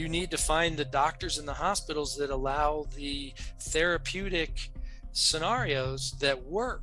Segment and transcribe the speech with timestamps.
[0.00, 4.70] you need to find the doctors in the hospitals that allow the therapeutic
[5.12, 6.82] scenarios that work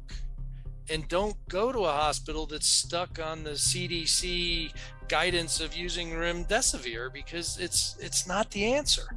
[0.90, 4.72] and don't go to a hospital that's stuck on the CDC
[5.10, 9.08] guidance of using remdesivir because it's it's not the answer.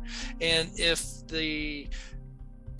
[0.41, 1.87] And if the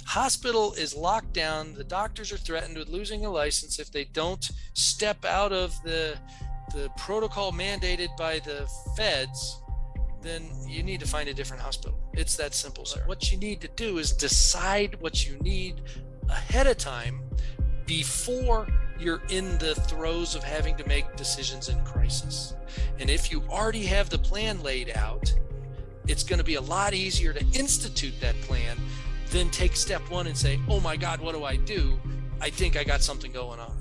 [0.07, 4.51] hospital is locked down, the doctors are threatened with losing a license if they don't
[4.75, 6.17] step out of the
[6.75, 9.61] the protocol mandated by the feds,
[10.23, 11.99] then you need to find a different hospital.
[12.15, 13.03] It's that simple, sir.
[13.07, 15.83] What you need to do is decide what you need
[16.29, 17.23] ahead of time
[17.87, 18.67] before
[18.99, 22.55] you're in the throes of having to make decisions in crisis.
[22.99, 25.33] And if you already have the plan laid out,
[26.07, 28.77] it's going to be a lot easier to institute that plan
[29.31, 31.99] than take step one and say, oh my God, what do I do?
[32.41, 33.77] I think I got something going on.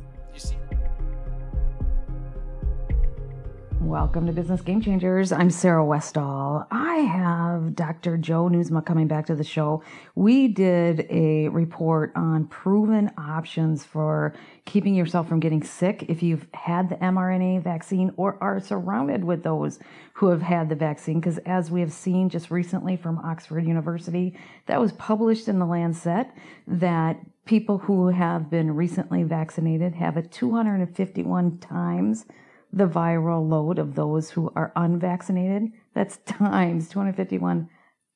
[3.82, 5.32] Welcome to Business Game Changers.
[5.32, 6.68] I'm Sarah Westall.
[6.70, 8.18] I have Dr.
[8.18, 9.82] Joe Nieuwsma coming back to the show.
[10.16, 14.36] We did a report on proven options for
[14.66, 19.44] keeping yourself from getting sick if you've had the mRNA vaccine or are surrounded with
[19.44, 19.80] those
[20.12, 21.22] who have had the vaccine.
[21.22, 25.66] Because as we have seen just recently from Oxford University, that was published in the
[25.66, 26.28] Lancet
[26.68, 32.26] that people who have been recently vaccinated have a 251 times
[32.72, 35.72] the viral load of those who are unvaccinated.
[35.94, 37.70] That's times 251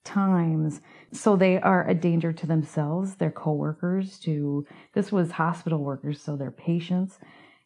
[0.03, 0.81] times.
[1.11, 6.35] So they are a danger to themselves, their coworkers, to this was hospital workers, so
[6.35, 7.19] their patients.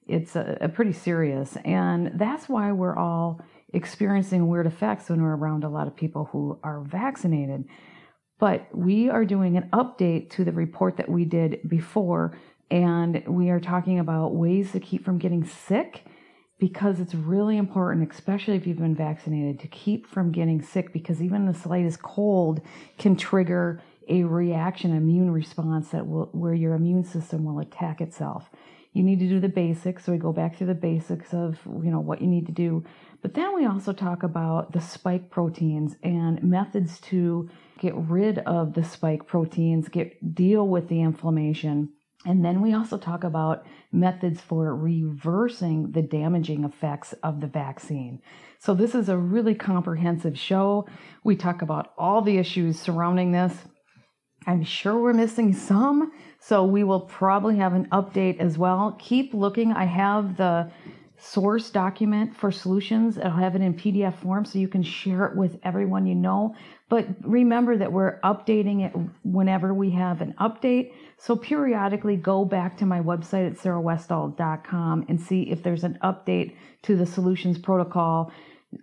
[0.08, 1.58] It's a, a pretty serious.
[1.66, 3.42] And that's why we're all
[3.74, 7.66] experiencing weird effects when we're around a lot of people who are vaccinated.
[8.40, 12.38] But we are doing an update to the report that we did before,
[12.70, 16.06] and we are talking about ways to keep from getting sick
[16.60, 21.22] because it's really important, especially if you've been vaccinated, to keep from getting sick because
[21.22, 22.62] even the slightest cold
[22.98, 28.50] can trigger a reaction, immune response that will, where your immune system will attack itself.
[28.94, 30.06] You need to do the basics.
[30.06, 32.84] So we go back to the basics of, you know, what you need to do.
[33.22, 38.74] But then we also talk about the spike proteins and methods to get rid of
[38.74, 41.90] the spike proteins, get deal with the inflammation
[42.28, 48.22] and then we also talk about methods for reversing the damaging effects of the vaccine.
[48.60, 50.88] So, this is a really comprehensive show.
[51.24, 53.54] We talk about all the issues surrounding this.
[54.46, 56.12] I'm sure we're missing some,
[56.42, 58.98] so we will probably have an update as well.
[59.00, 59.72] Keep looking.
[59.72, 60.70] I have the
[61.20, 63.18] source document for solutions.
[63.18, 66.56] I'll have it in PDF form so you can share it with everyone you know.
[66.90, 70.94] But remember that we're updating it whenever we have an update.
[71.18, 76.56] So periodically go back to my website at sarahwestall.com and see if there's an update
[76.84, 78.32] to the solutions protocol.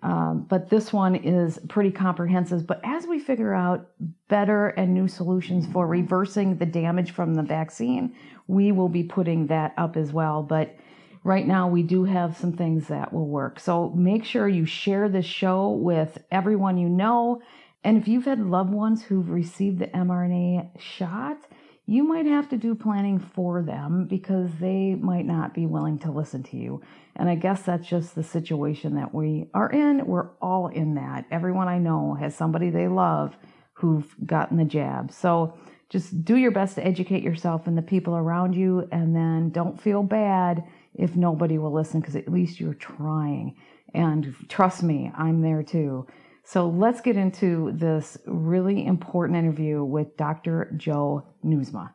[0.03, 2.67] Um, but this one is pretty comprehensive.
[2.67, 3.91] But as we figure out
[4.29, 8.15] better and new solutions for reversing the damage from the vaccine,
[8.49, 10.43] we will be putting that up as well.
[10.43, 10.77] But
[11.25, 13.59] right now we do have some things that will work.
[13.59, 17.43] So make sure you share this show with everyone you know.
[17.83, 21.39] And if you've had loved ones who've received the mRNA shot,
[21.87, 26.11] you might have to do planning for them because they might not be willing to
[26.11, 26.83] listen to you.
[27.17, 30.07] And I guess that's just the situation that we are in.
[30.07, 31.27] We're all in that.
[31.31, 33.37] Everyone I know has somebody they love
[33.75, 35.13] who've gotten the jab.
[35.13, 35.59] So
[35.91, 39.81] just do your best to educate yourself and the people around you, and then don't
[39.81, 43.57] feel bad if nobody will listen because at least you're trying.
[43.95, 46.07] And trust me, I'm there too.
[46.45, 50.73] So let's get into this really important interview with Dr.
[50.77, 51.91] Joe Nieuwsma.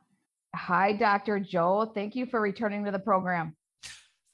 [0.56, 1.40] Hi, Dr.
[1.40, 1.92] Joe.
[1.94, 3.56] Thank you for returning to the program.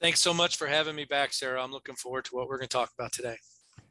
[0.00, 1.62] Thanks so much for having me back, Sarah.
[1.62, 3.36] I'm looking forward to what we're going to talk about today.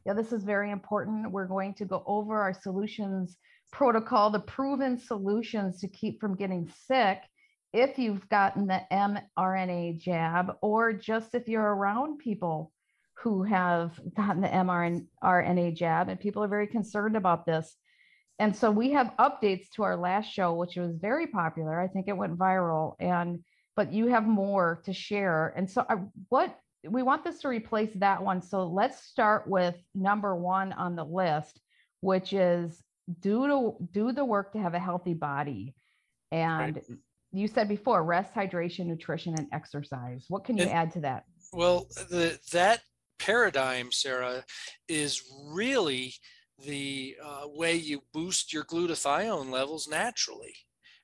[0.04, 1.30] Yeah, this is very important.
[1.30, 3.36] We're going to go over our solutions
[3.72, 7.18] protocol, the proven solutions to keep from getting sick
[7.72, 12.72] if you've gotten the mRNA jab or just if you're around people
[13.22, 17.76] who have gotten the mRNA jab, and people are very concerned about this.
[18.38, 21.80] And so we have updates to our last show, which was very popular.
[21.80, 23.42] I think it went viral, and
[23.74, 25.54] but you have more to share.
[25.56, 25.96] And so, I,
[26.28, 26.58] what
[26.88, 28.42] we want this to replace that one.
[28.42, 31.60] So let's start with number one on the list,
[32.00, 32.82] which is
[33.20, 35.74] do to do the work to have a healthy body.
[36.30, 36.98] And right.
[37.32, 40.24] You said before, rest, hydration, nutrition, and exercise.
[40.28, 41.24] What can you and, add to that?
[41.52, 42.80] Well, the that
[43.18, 44.44] paradigm, Sarah,
[44.88, 46.14] is really
[46.64, 50.54] the uh, way you boost your glutathione levels naturally.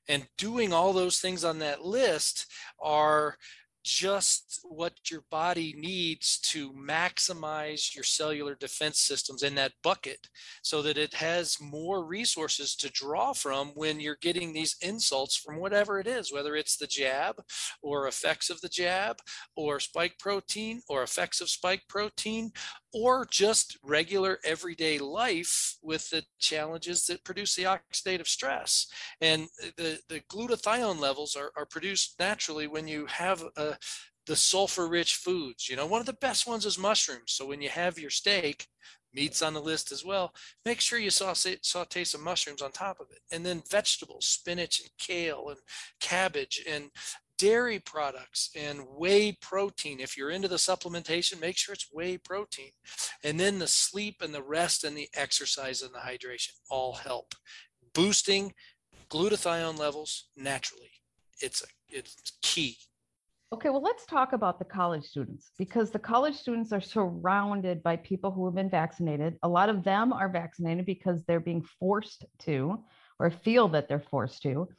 [0.09, 2.47] And doing all those things on that list
[2.81, 3.37] are
[3.83, 10.29] just what your body needs to maximize your cellular defense systems in that bucket
[10.61, 15.59] so that it has more resources to draw from when you're getting these insults from
[15.59, 17.35] whatever it is, whether it's the jab
[17.81, 19.17] or effects of the jab
[19.55, 22.51] or spike protein or effects of spike protein
[22.93, 28.87] or just regular everyday life with the challenges that produce the oxidative stress.
[29.19, 29.47] And
[29.77, 33.75] the, the glutathione levels are, are produced naturally when you have a,
[34.25, 35.67] the sulfur rich foods.
[35.67, 37.33] You know, one of the best ones is mushrooms.
[37.33, 38.67] So when you have your steak,
[39.13, 40.33] meats on the list as well,
[40.65, 43.19] make sure you saute, saute some mushrooms on top of it.
[43.31, 45.59] And then vegetables, spinach and kale and
[45.99, 46.89] cabbage and
[47.43, 49.99] dairy products and whey protein.
[49.99, 52.71] If you're into the supplementation, make sure it's whey protein.
[53.21, 57.35] And then the sleep and the rest and the exercise and the hydration all help.
[57.93, 58.53] Boosting
[59.09, 60.91] glutathione levels naturally.
[61.41, 62.77] It's a, it's key.
[63.51, 67.97] Okay, well, let's talk about the college students because the college students are surrounded by
[67.97, 69.35] people who have been vaccinated.
[69.43, 72.79] A lot of them are vaccinated because they're being forced to
[73.19, 74.69] or feel that they're forced to.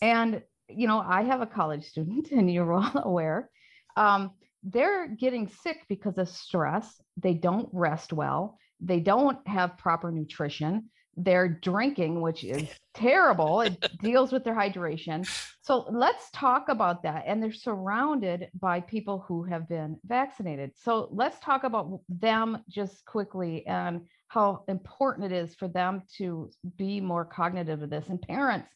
[0.00, 3.50] And you know, I have a college student, and you're all aware.
[3.96, 4.32] Um,
[4.62, 7.00] they're getting sick because of stress.
[7.16, 8.58] They don't rest well.
[8.80, 10.90] They don't have proper nutrition.
[11.16, 13.62] They're drinking, which is terrible.
[13.62, 15.26] It deals with their hydration.
[15.62, 17.24] So let's talk about that.
[17.26, 20.72] And they're surrounded by people who have been vaccinated.
[20.76, 26.50] So let's talk about them just quickly and how important it is for them to
[26.76, 28.08] be more cognitive of this.
[28.08, 28.68] And parents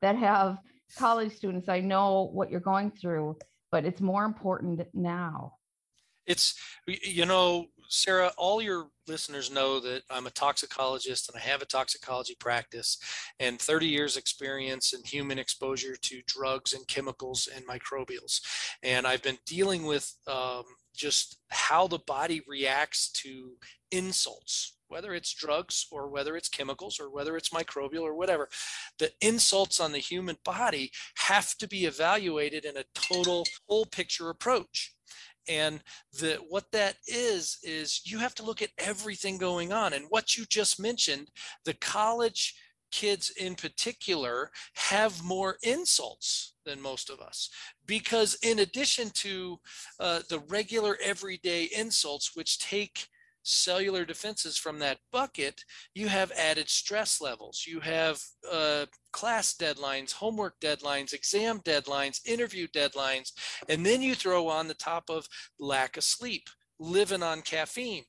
[0.00, 0.58] that have
[0.96, 3.36] college students, I know what you're going through,
[3.70, 5.54] but it's more important now.
[6.26, 6.54] It's,
[6.86, 11.66] you know, Sarah, all your listeners know that I'm a toxicologist and I have a
[11.66, 12.98] toxicology practice
[13.40, 18.40] and 30 years experience in human exposure to drugs and chemicals and microbials.
[18.84, 20.62] And I've been dealing with um,
[20.94, 23.52] just how the body reacts to
[23.90, 28.48] insults, whether it's drugs or whether it's chemicals or whether it's microbial or whatever,
[28.98, 34.30] the insults on the human body have to be evaluated in a total whole picture
[34.30, 34.94] approach.
[35.48, 35.80] And
[36.12, 39.92] the what that is, is you have to look at everything going on.
[39.92, 41.30] And what you just mentioned,
[41.64, 42.54] the college
[42.90, 47.50] kids in particular have more insults than most of us
[47.86, 49.58] because in addition to
[49.98, 53.08] uh, the regular everyday insults which take
[53.42, 55.64] cellular defenses from that bucket,
[55.94, 57.64] you have added stress levels.
[57.66, 58.20] You have
[58.50, 63.32] uh, class deadlines, homework deadlines, exam deadlines, interview deadlines,
[63.68, 65.26] and then you throw on the top of
[65.58, 66.48] lack of sleep,
[66.78, 68.04] living on caffeine,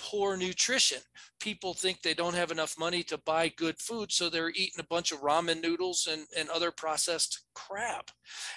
[0.00, 1.00] poor nutrition.
[1.40, 4.84] People think they don't have enough money to buy good food, so they're eating a
[4.84, 8.10] bunch of ramen noodles and, and other processed crap.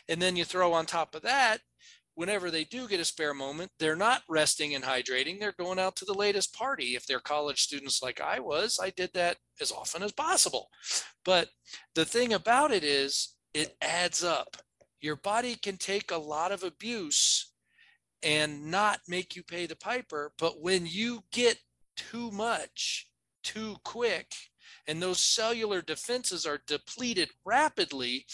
[0.07, 1.59] And then you throw on top of that
[2.15, 5.39] whenever they do get a spare moment, they're not resting and hydrating.
[5.39, 6.95] They're going out to the latest party.
[6.95, 10.69] If they're college students like I was, I did that as often as possible.
[11.25, 11.49] But
[11.95, 14.57] the thing about it is, it adds up.
[15.01, 17.52] Your body can take a lot of abuse
[18.23, 20.31] and not make you pay the piper.
[20.37, 21.57] But when you get
[21.95, 23.07] too much
[23.43, 24.33] too quick,
[24.87, 28.25] and those cellular defenses are depleted rapidly,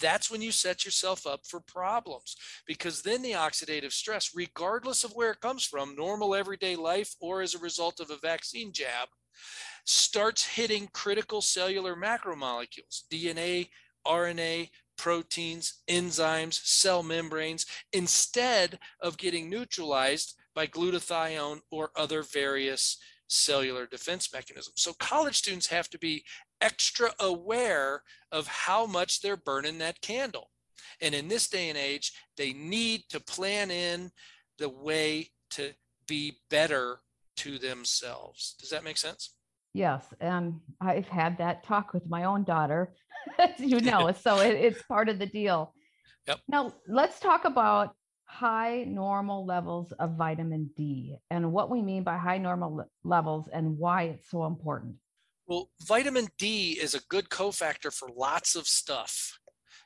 [0.00, 5.12] that's when you set yourself up for problems because then the oxidative stress, regardless of
[5.12, 9.08] where it comes from, normal everyday life or as a result of a vaccine jab,
[9.84, 13.68] starts hitting critical cellular macromolecules, DNA,
[14.06, 14.70] RNA,
[15.02, 24.32] proteins, enzymes, cell membranes, instead of getting neutralized by glutathione or other various cellular defense
[24.32, 24.74] mechanisms.
[24.76, 26.22] So college students have to be
[26.60, 30.50] extra aware of how much they're burning that candle.
[31.00, 34.12] And in this day and age, they need to plan in
[34.58, 35.72] the way to
[36.06, 37.00] be better
[37.38, 38.54] to themselves.
[38.60, 39.34] Does that make sense?
[39.74, 40.04] Yes.
[40.20, 42.94] And I've had that talk with my own daughter,
[43.58, 45.74] you know, so it, it's part of the deal.
[46.26, 46.40] Yep.
[46.48, 52.16] Now, let's talk about high normal levels of vitamin D and what we mean by
[52.16, 54.96] high normal levels and why it's so important.
[55.46, 59.38] Well, vitamin D is a good cofactor for lots of stuff.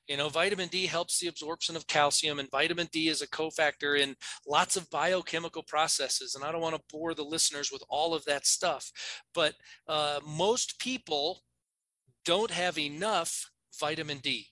[0.07, 3.99] You know, vitamin D helps the absorption of calcium, and vitamin D is a cofactor
[3.99, 4.15] in
[4.47, 6.37] lots of biochemical processes.
[6.37, 8.93] And I don't want to bore the listeners with all of that stuff,
[9.35, 9.55] but
[9.89, 11.41] uh, most people
[12.27, 14.49] don't have enough vitamin D.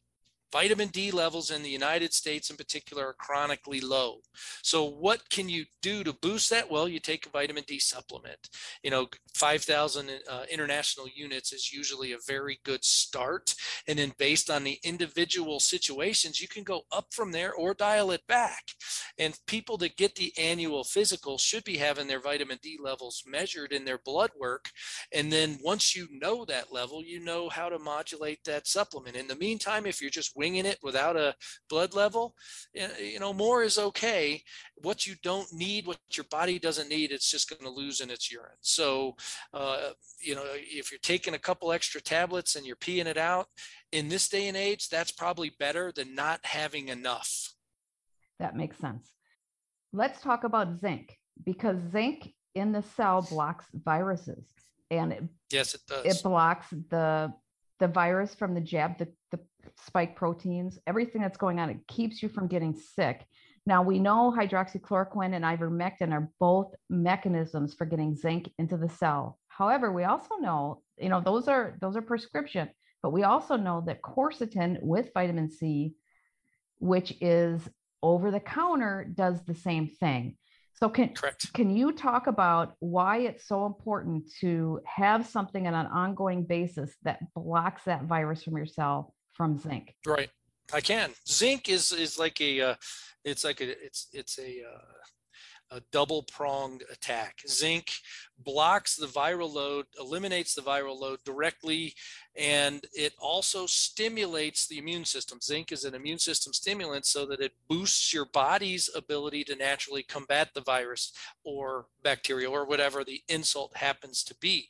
[0.54, 4.18] vitamin D levels in the United States in particular are chronically low.
[4.62, 6.70] So what can you do to boost that?
[6.70, 8.48] Well, you take a vitamin D supplement.
[8.84, 13.56] You know, 5,000 uh, international units is usually a very good start.
[13.88, 18.12] And then based on the individual situations, you can go up from there or dial
[18.12, 18.62] it back.
[19.18, 23.72] And people that get the annual physical should be having their vitamin D levels measured
[23.72, 24.70] in their blood work.
[25.12, 29.16] And then once you know that level, you know how to modulate that supplement.
[29.16, 31.34] In the meantime, if you're just winging it without a
[31.70, 32.34] blood level,
[32.74, 34.42] you know, more is okay.
[34.76, 38.10] What you don't need, what your body doesn't need, it's just going to lose in
[38.10, 38.60] its urine.
[38.60, 39.16] So,
[39.54, 43.46] uh, you know, if you're taking a couple extra tablets and you're peeing it out,
[43.90, 47.54] in this day and age, that's probably better than not having enough.
[48.38, 49.08] That makes sense.
[49.94, 54.44] Let's talk about zinc because zinc in the cell blocks viruses
[54.90, 56.04] and it, yes, it does.
[56.04, 57.32] It blocks the
[57.80, 59.40] the virus from the jab, the, the
[59.76, 61.70] spike proteins, everything that's going on.
[61.70, 63.24] It keeps you from getting sick.
[63.66, 69.38] Now we know hydroxychloroquine and ivermectin are both mechanisms for getting zinc into the cell.
[69.48, 72.68] However, we also know, you know, those are those are prescription,
[73.02, 75.94] but we also know that quercetin with vitamin C,
[76.78, 77.62] which is
[78.02, 80.36] over the counter, does the same thing.
[80.74, 81.52] So can Correct.
[81.54, 86.94] can you talk about why it's so important to have something on an ongoing basis
[87.04, 89.94] that blocks that virus from your cell from zinc?
[90.06, 90.30] Right.
[90.72, 91.10] I can.
[91.28, 92.74] Zinc is is like a uh,
[93.24, 97.40] it's like a it's it's a uh, a double pronged attack.
[97.48, 97.90] Zinc
[98.38, 101.94] blocks the viral load, eliminates the viral load directly,
[102.36, 105.40] and it also stimulates the immune system.
[105.42, 110.02] Zinc is an immune system stimulant so that it boosts your body's ability to naturally
[110.02, 111.12] combat the virus
[111.44, 114.68] or bacteria or whatever the insult happens to be.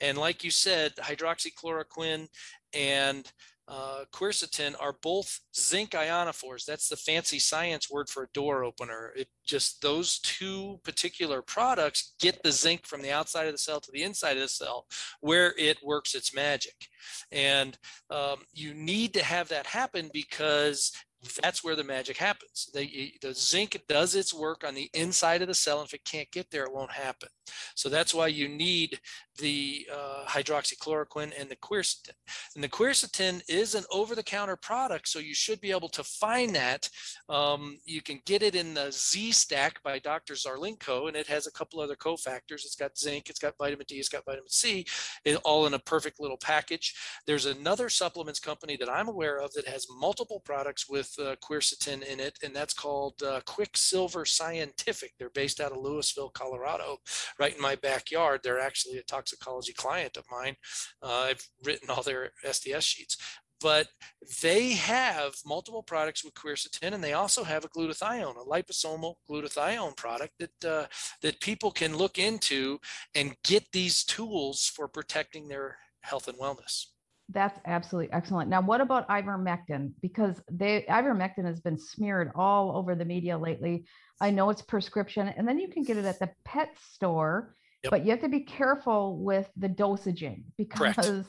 [0.00, 2.28] And like you said, hydroxychloroquine
[2.72, 3.30] and
[3.70, 6.64] uh, quercetin are both zinc ionophores.
[6.64, 9.12] That's the fancy science word for a door opener.
[9.16, 13.80] It just those two particular products get the zinc from the outside of the cell
[13.80, 14.86] to the inside of the cell
[15.20, 16.88] where it works its magic.
[17.30, 17.78] And
[18.10, 20.92] um, you need to have that happen because
[21.42, 22.70] that's where the magic happens.
[22.72, 25.78] The, the zinc does its work on the inside of the cell.
[25.78, 27.28] And if it can't get there, it won't happen.
[27.74, 28.98] So that's why you need
[29.40, 32.14] the uh, hydroxychloroquine and the quercetin.
[32.54, 36.88] And the quercetin is an over-the-counter product, so you should be able to find that.
[37.28, 40.34] Um, you can get it in the Z-Stack by Dr.
[40.34, 42.64] Zelenko, and it has a couple other cofactors.
[42.64, 44.86] It's got zinc, it's got vitamin D, it's got vitamin C,
[45.24, 46.94] it, all in a perfect little package.
[47.26, 52.02] There's another supplements company that I'm aware of that has multiple products with uh, quercetin
[52.02, 55.12] in it, and that's called uh, Quicksilver Scientific.
[55.18, 56.98] They're based out of Louisville, Colorado,
[57.38, 58.40] right in my backyard.
[58.42, 60.56] They're actually a toxicology client of mine.
[61.02, 63.16] Uh, I've written all their SDS sheets
[63.62, 63.88] but
[64.42, 69.94] they have multiple products with quercetin and they also have a glutathione, a liposomal glutathione
[69.96, 70.86] product that uh,
[71.20, 72.78] that people can look into
[73.14, 76.86] and get these tools for protecting their health and wellness.
[77.32, 78.50] That's absolutely excellent.
[78.50, 79.92] Now, what about ivermectin?
[80.02, 83.84] Because they ivermectin has been smeared all over the media lately.
[84.20, 87.90] I know it's prescription, and then you can get it at the pet store, yep.
[87.90, 91.26] but you have to be careful with the dosaging because Correct.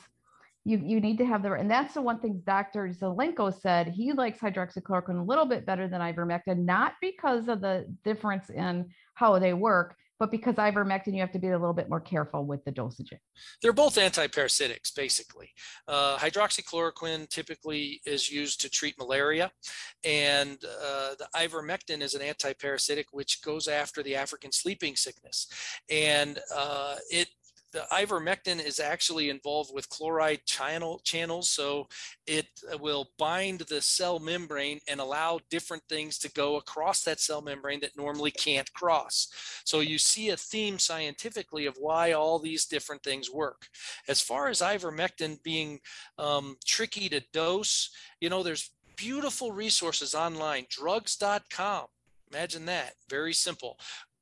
[0.65, 2.89] you you need to have the and that's the one thing Dr.
[2.89, 3.87] Zelenko said.
[3.87, 8.89] He likes hydroxychloroquine a little bit better than ivermectin, not because of the difference in
[9.15, 12.45] how they work, but because ivermectin, you have to be a little bit more careful
[12.45, 13.11] with the dosage.
[13.59, 15.49] They're both antiparasitics, basically.
[15.87, 19.51] Uh, hydroxychloroquine typically is used to treat malaria,
[20.05, 25.47] and uh, the ivermectin is an antiparasitic which goes after the African sleeping sickness,
[25.89, 27.29] and uh, it
[27.71, 31.87] the ivermectin is actually involved with chloride channel channels so
[32.27, 37.19] it uh, will bind the cell membrane and allow different things to go across that
[37.19, 39.27] cell membrane that normally can't cross.
[39.65, 43.67] So you see a theme scientifically of why all these different things work.
[44.07, 45.79] As far as ivermectin being
[46.17, 50.65] um, tricky to dose you know there's beautiful resources online.
[50.69, 51.87] Drugs.com
[52.31, 52.93] Imagine that.
[53.09, 53.77] Very simple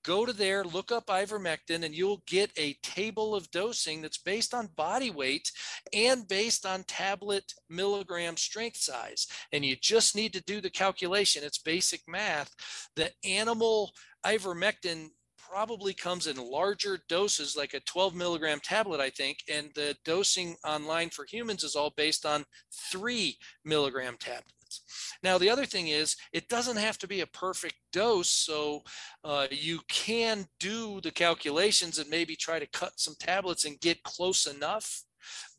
[0.09, 4.55] go to there, look up ivermectin, and you'll get a table of dosing that's based
[4.55, 5.51] on body weight
[5.93, 9.27] and based on tablet milligram strength size.
[9.53, 11.43] And you just need to do the calculation.
[11.43, 12.55] It's basic math.
[12.95, 13.91] The animal
[14.25, 15.09] ivermectin
[15.49, 19.39] probably comes in larger doses, like a 12 milligram tablet, I think.
[19.51, 22.45] And the dosing online for humans is all based on
[22.91, 24.81] three milligram tablets.
[25.23, 28.29] Now, the other thing is it doesn't have to be a perfect dose.
[28.29, 28.83] So
[29.23, 34.03] uh, you can do the calculations and maybe try to cut some tablets and get
[34.03, 35.03] close enough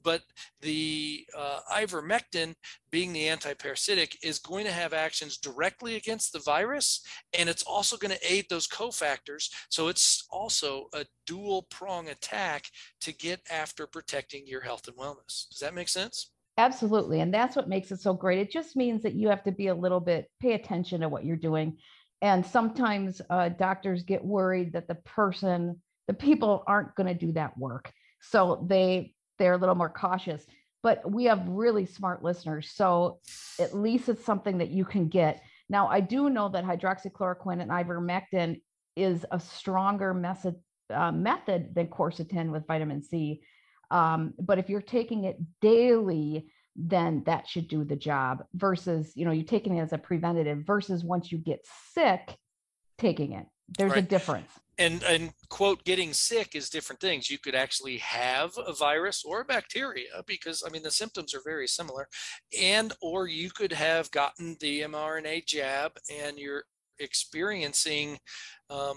[0.02, 0.23] but
[0.61, 2.54] the uh, ivermectin
[2.90, 7.02] being the antiparasitic is going to have actions directly against the virus
[7.38, 12.66] and it's also going to aid those cofactors so it's also a dual prong attack
[13.00, 17.21] to get after protecting your health and wellness does that make sense Absolutely.
[17.21, 18.38] And that's what makes it so great.
[18.38, 21.25] It just means that you have to be a little bit, pay attention to what
[21.25, 21.78] you're doing.
[22.21, 27.33] And sometimes uh, doctors get worried that the person, the people aren't going to do
[27.33, 27.90] that work.
[28.21, 30.47] So they, they're a little more cautious.
[30.82, 32.70] But we have really smart listeners.
[32.73, 33.18] So
[33.59, 35.42] at least it's something that you can get.
[35.68, 38.61] Now, I do know that hydroxychloroquine and ivermectin
[38.97, 40.56] is a stronger method,
[40.92, 43.42] uh, method than quercetin with vitamin C.
[43.90, 49.25] Um, but if you're taking it daily, then that should do the job versus, you
[49.25, 52.37] know, you're taking it as a preventative versus once you get sick,
[52.99, 53.47] taking it.
[53.76, 54.04] There's right.
[54.04, 54.50] a difference.
[54.81, 57.29] And and quote, getting sick is different things.
[57.29, 61.43] You could actually have a virus or a bacteria because I mean the symptoms are
[61.45, 62.09] very similar,
[62.59, 66.65] and or you could have gotten the mRNA jab and you're
[66.99, 68.19] experiencing
[68.71, 68.97] um,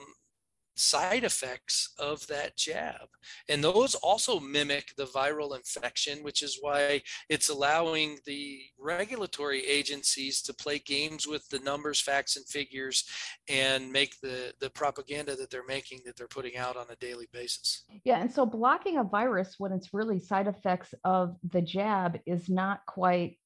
[0.75, 3.07] side effects of that jab.
[3.49, 10.41] And those also mimic the viral infection, which is why it's allowing the regulatory agencies
[10.43, 13.05] to play games with the numbers, facts, and figures
[13.49, 17.27] and make the, the propaganda that they're making that they're putting out on a daily
[17.31, 17.83] basis.
[18.03, 18.19] Yeah.
[18.19, 22.85] And so blocking a virus when it's really side effects of the jab is not
[22.87, 23.37] quite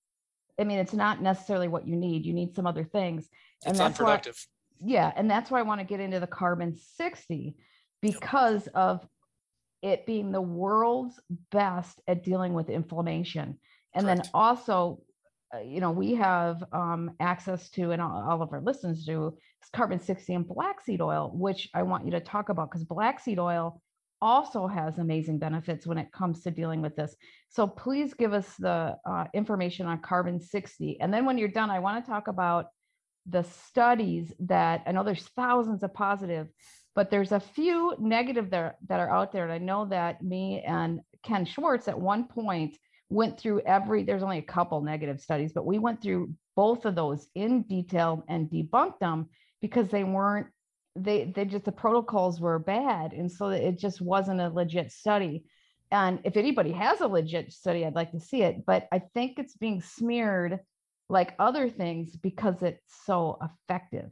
[0.60, 2.26] I mean, it's not necessarily what you need.
[2.26, 3.30] You need some other things.
[3.64, 4.44] And it's that's unproductive.
[4.84, 7.56] Yeah, and that's why I want to get into the carbon 60
[8.02, 9.06] because of
[9.82, 11.20] it being the world's
[11.52, 13.58] best at dealing with inflammation.
[13.94, 14.24] And Correct.
[14.24, 15.02] then also,
[15.54, 19.38] uh, you know, we have um, access to, and all, all of our listeners do,
[19.74, 23.20] carbon 60 and black seed oil, which I want you to talk about because black
[23.20, 23.82] seed oil
[24.22, 27.16] also has amazing benefits when it comes to dealing with this.
[27.50, 31.00] So please give us the uh, information on carbon 60.
[31.02, 32.68] And then when you're done, I want to talk about
[33.30, 36.48] the studies that I know there's thousands of positive,
[36.96, 39.44] but there's a few negative that, that are out there.
[39.44, 42.78] And I know that me and Ken Schwartz at one point
[43.10, 46.96] went through every, there's only a couple negative studies, but we went through both of
[46.96, 49.28] those in detail and debunked them
[49.62, 50.48] because they weren't,
[50.96, 53.14] they, they just, the protocols were bad.
[53.14, 55.46] And so it just wasn't a legit study.
[55.92, 59.38] And if anybody has a legit study, I'd like to see it, but I think
[59.38, 60.60] it's being smeared
[61.10, 64.12] like other things because it's so effective.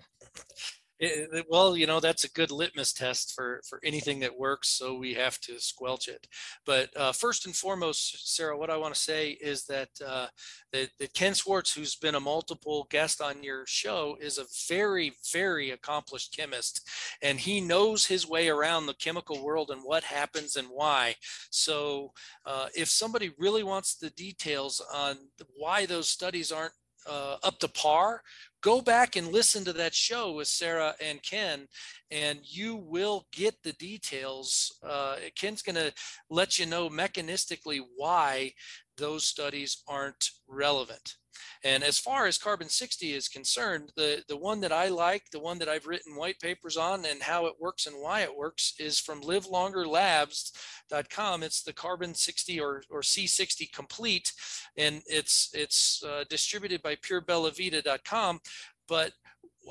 [0.97, 4.69] It, well, you know, that's a good litmus test for, for anything that works.
[4.69, 6.25] So we have to squelch it.
[6.65, 10.27] But uh, first and foremost, Sarah, what I want to say is that, uh,
[10.71, 15.13] that, that Ken Swartz, who's been a multiple guest on your show, is a very,
[15.33, 16.87] very accomplished chemist.
[17.21, 21.15] And he knows his way around the chemical world and what happens and why.
[21.49, 22.13] So
[22.45, 25.17] uh, if somebody really wants the details on
[25.57, 26.73] why those studies aren't
[27.07, 28.21] uh, up to par,
[28.61, 31.67] go back and listen to that show with Sarah and Ken,
[32.11, 34.77] and you will get the details.
[34.83, 35.93] Uh, Ken's going to
[36.29, 38.53] let you know mechanistically why
[38.97, 41.15] those studies aren't relevant.
[41.63, 45.39] And as far as carbon 60 is concerned, the, the one that I like, the
[45.39, 48.73] one that I've written white papers on and how it works and why it works
[48.79, 51.43] is from livelongerlabs.com.
[51.43, 54.31] It's the carbon 60 or, or C60 complete,
[54.77, 58.39] and it's, it's uh, distributed by purebellavita.com.
[58.87, 59.13] But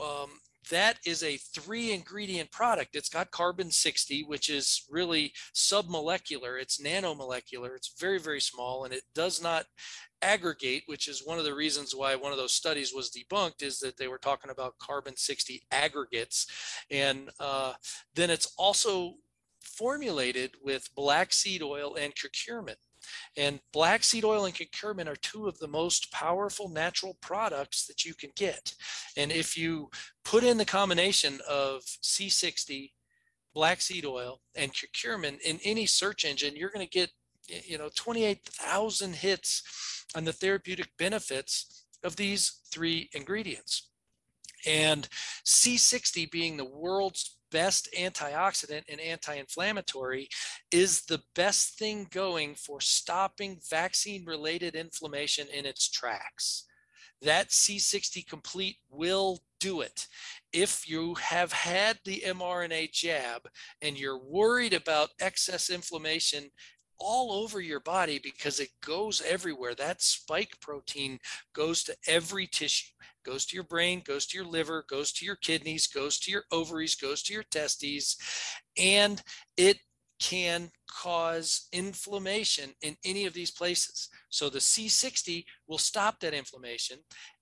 [0.01, 0.31] um,
[0.71, 2.97] that is a three ingredient product.
[2.97, 6.61] It's got carbon 60, which is really submolecular.
[6.61, 7.75] It's nanomolecular.
[7.77, 9.67] It's very, very small and it does not
[10.23, 13.79] aggregate, which is one of the reasons why one of those studies was debunked is
[13.81, 16.47] that they were talking about carbon 60 aggregates.
[16.91, 17.75] And uh,
[18.15, 19.15] then it's also
[19.61, 22.77] formulated with black seed oil and curcumin.
[23.37, 28.05] And black seed oil and curcumin are two of the most powerful natural products that
[28.05, 28.75] you can get.
[29.17, 29.91] And if you
[30.25, 32.93] put in the combination of C60,
[33.55, 37.11] black seed oil, and curcumin in any search engine, you're going to get
[37.49, 43.91] you know 28,000 hits on the therapeutic benefits of these three ingredients.
[44.67, 45.09] And
[45.45, 50.29] C60 being the world's best antioxidant and anti-inflammatory
[50.73, 56.67] is the best thing going for stopping vaccine related inflammation in its tracks.
[57.23, 60.09] That C60 complete will do it.
[60.53, 63.43] If you have had the mRNA jab
[63.81, 66.51] and you're worried about excess inflammation
[66.99, 69.75] all over your body because it goes everywhere.
[69.75, 71.19] That spike protein
[71.55, 72.93] goes to every tissue,
[73.25, 76.45] goes to your brain, goes to your liver, goes to your kidneys, goes to your
[76.53, 78.17] ovaries, goes to your testes,
[78.77, 79.23] and
[79.57, 79.79] it
[80.21, 84.09] can cause inflammation in any of these places.
[84.29, 86.99] So the C60 will stop that inflammation.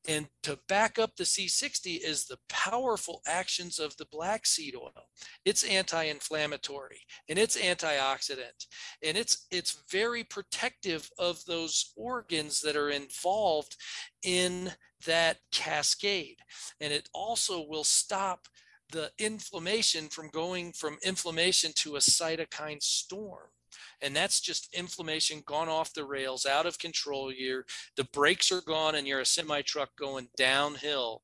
[0.08, 5.08] And to back up the C60 is the powerful actions of the black seed oil.
[5.44, 8.66] It's anti-inflammatory and it's antioxidant
[9.04, 13.76] and it's it's very protective of those organs that are involved
[14.24, 14.72] in
[15.06, 16.38] that cascade.
[16.80, 18.48] And it also will stop
[18.90, 23.48] the inflammation from going from inflammation to a cytokine storm
[24.00, 27.64] and that's just inflammation gone off the rails out of control you're
[27.96, 31.22] the brakes are gone and you're a semi truck going downhill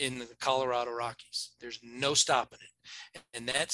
[0.00, 1.50] in the colorado rockies.
[1.60, 3.20] There's no stopping it.
[3.34, 3.68] And that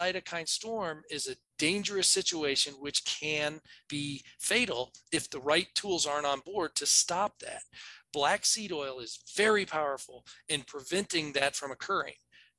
[0.00, 6.26] cytokine storm is a dangerous situation which can be fatal if the right tools aren't
[6.26, 7.62] on board to stop that.
[8.12, 12.14] Black seed oil is very powerful in preventing that from occurring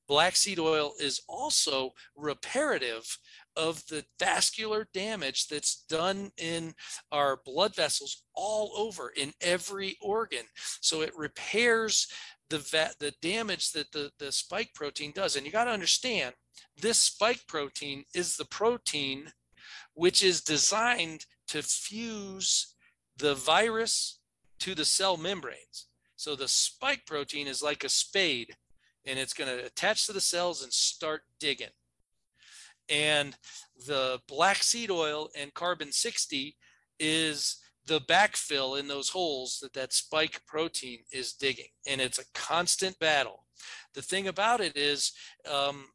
[0.07, 3.17] black seed oil is also reparative
[3.55, 6.73] of the vascular damage that's done in
[7.11, 10.45] our blood vessels all over in every organ.
[10.81, 12.07] So it repairs
[12.49, 15.35] the the damage that the, the spike protein does.
[15.35, 16.33] And you got to understand
[16.81, 19.31] this spike protein is the protein
[19.93, 22.75] which is designed to fuse
[23.17, 24.19] the virus
[24.59, 25.87] to the cell membranes.
[26.15, 28.55] So the spike protein is like a spade
[29.05, 31.67] and it's going to attach to the cells and start digging.
[32.89, 33.35] And
[33.87, 36.55] the black seed oil and carbon 60
[36.99, 41.67] is the backfill in those holes that that spike protein is digging.
[41.87, 43.45] And it's a constant battle.
[43.93, 45.11] The thing about it is
[45.49, 45.85] um,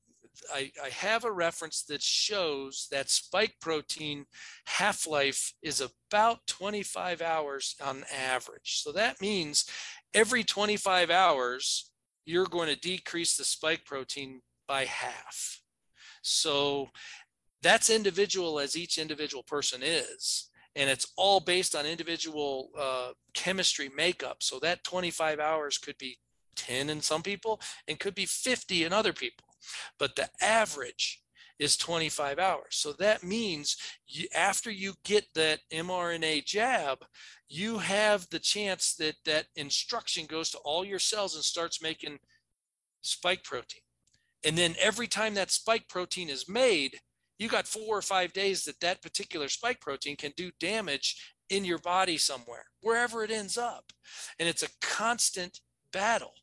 [0.54, 4.26] I, I, have a reference that shows that spike protein
[4.66, 8.82] half-life is about 25 hours on average.
[8.82, 9.66] So that means
[10.14, 11.87] every 25 hours,
[12.28, 15.62] you're going to decrease the spike protein by half.
[16.20, 16.90] So
[17.62, 20.50] that's individual as each individual person is.
[20.76, 24.42] And it's all based on individual uh, chemistry makeup.
[24.42, 26.18] So that 25 hours could be
[26.56, 29.46] 10 in some people and could be 50 in other people.
[29.98, 31.22] But the average
[31.58, 32.70] is 25 hours.
[32.70, 37.04] So that means you, after you get that mRNA jab,
[37.48, 42.18] you have the chance that that instruction goes to all your cells and starts making
[43.02, 43.82] spike protein.
[44.44, 46.98] And then every time that spike protein is made,
[47.38, 51.64] you got four or five days that that particular spike protein can do damage in
[51.64, 53.84] your body somewhere, wherever it ends up.
[54.38, 55.60] And it's a constant
[55.92, 56.34] battle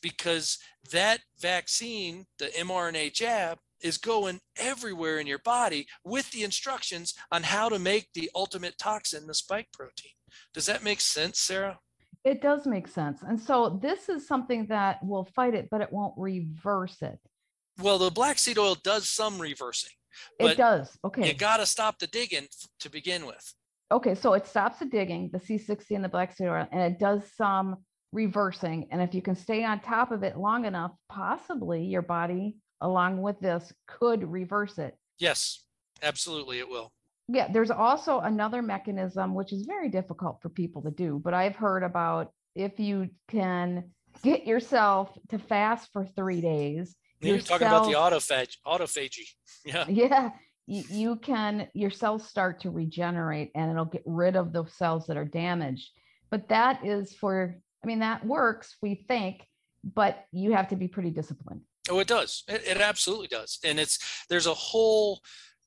[0.00, 0.58] because
[0.92, 7.44] that vaccine, the mRNA jab, is going everywhere in your body with the instructions on
[7.44, 10.10] how to make the ultimate toxin, the spike protein.
[10.52, 11.78] Does that make sense, Sarah?
[12.24, 13.22] It does make sense.
[13.22, 17.18] And so this is something that will fight it, but it won't reverse it.
[17.78, 19.90] Well, the black seed oil does some reversing.
[20.40, 20.96] It does.
[21.04, 21.28] Okay.
[21.28, 22.46] You got to stop the digging
[22.80, 23.54] to begin with.
[23.92, 26.98] Okay, so it stops the digging, the C60 and the black seed oil, and it
[26.98, 27.76] does some
[28.12, 28.86] reversing.
[28.90, 33.20] And if you can stay on top of it long enough, possibly your body, along
[33.20, 34.96] with this, could reverse it.
[35.18, 35.64] Yes,
[36.02, 36.92] absolutely, it will
[37.28, 41.56] yeah, there's also another mechanism which is very difficult for people to do, but I've
[41.56, 43.90] heard about if you can
[44.22, 46.94] get yourself to fast for three days.
[47.20, 49.26] You're talking about the autophage, autophagy.
[49.64, 49.86] Yeah.
[49.88, 50.30] Yeah.
[50.66, 55.06] You, you can, your cells start to regenerate and it'll get rid of the cells
[55.06, 55.90] that are damaged.
[56.30, 59.46] But that is for, I mean, that works, we think,
[59.82, 61.62] but you have to be pretty disciplined.
[61.90, 62.44] Oh, it does.
[62.48, 63.58] It, it absolutely does.
[63.64, 65.20] And it's, there's a whole,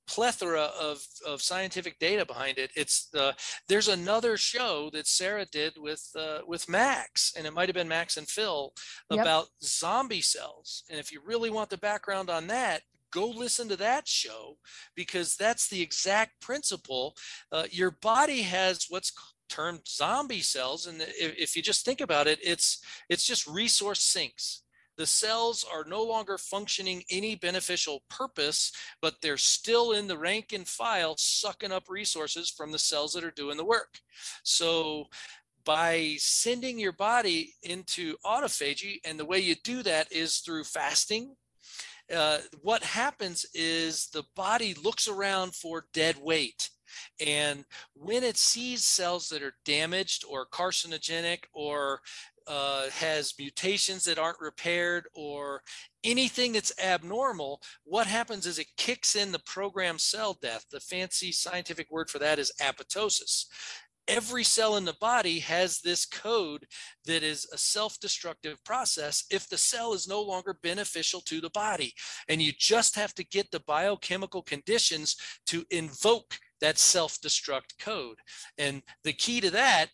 [0.08, 2.72] plethora of, of scientific data behind it.
[2.76, 3.36] It's the
[3.68, 7.88] there's another show that Sarah did with uh, with Max, and it might have been
[7.88, 8.74] Max and Phil
[9.10, 9.48] about yep.
[9.64, 10.84] zombie cells.
[10.90, 14.58] And if you really want the background on that, go listen to that show
[14.96, 17.16] because that's the exact principle.
[17.52, 19.12] Uh, your body has what's
[19.50, 24.02] termed zombie cells, and if, if you just think about it, it's it's just resource
[24.02, 24.64] sinks
[24.98, 30.54] the cells are no longer functioning any beneficial purpose, but they're still in the rank
[30.54, 34.00] and file sucking up resources from the cells that are doing the work.
[34.44, 35.06] So
[35.64, 41.36] by sending your body into autophagy, and the way you do that is through fasting,
[42.14, 46.70] uh, what happens is the body looks around for dead weight.
[47.20, 52.00] And when it sees cells that are damaged or carcinogenic or
[52.48, 55.62] uh, has mutations that aren't repaired or
[56.04, 60.66] anything that's abnormal, what happens is it kicks in the programmed cell death.
[60.72, 63.46] The fancy scientific word for that is apoptosis.
[64.08, 66.66] every cell in the body has this code
[67.06, 71.94] that is a self-destructive process if the cell is no longer beneficial to the body.
[72.30, 75.16] And you just have to get the biochemical conditions
[75.48, 78.18] to invoke that self-destruct code.
[78.58, 79.88] And the key to that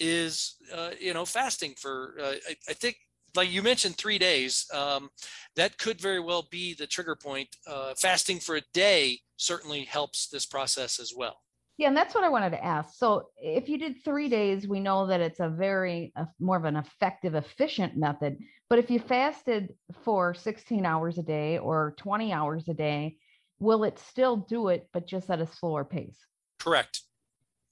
[0.00, 2.96] is, uh, you know, fasting for, uh, I, I, think,
[3.36, 4.66] like you mentioned, three days.
[4.72, 5.10] Um,
[5.56, 7.48] that could very well be the trigger point.
[7.66, 11.36] Uh, fasting for a day certainly helps this process as well.
[11.76, 12.98] Yeah, and that's what I wanted to ask.
[12.98, 16.64] So if you did three days, we know that it's a very uh, more of
[16.64, 18.36] an effective, efficient method.
[18.68, 23.16] But if you fasted for 16 hours a day or 20 hours a day,
[23.60, 26.18] will it still do it, but just at a slower pace?
[26.58, 27.00] Correct.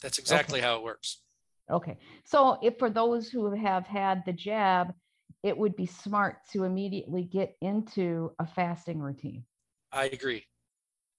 [0.01, 0.67] That's exactly okay.
[0.67, 1.21] how it works.
[1.71, 1.99] Okay.
[2.25, 4.95] So if for those who have had the jab,
[5.43, 9.45] it would be smart to immediately get into a fasting routine.
[9.93, 10.45] I agree.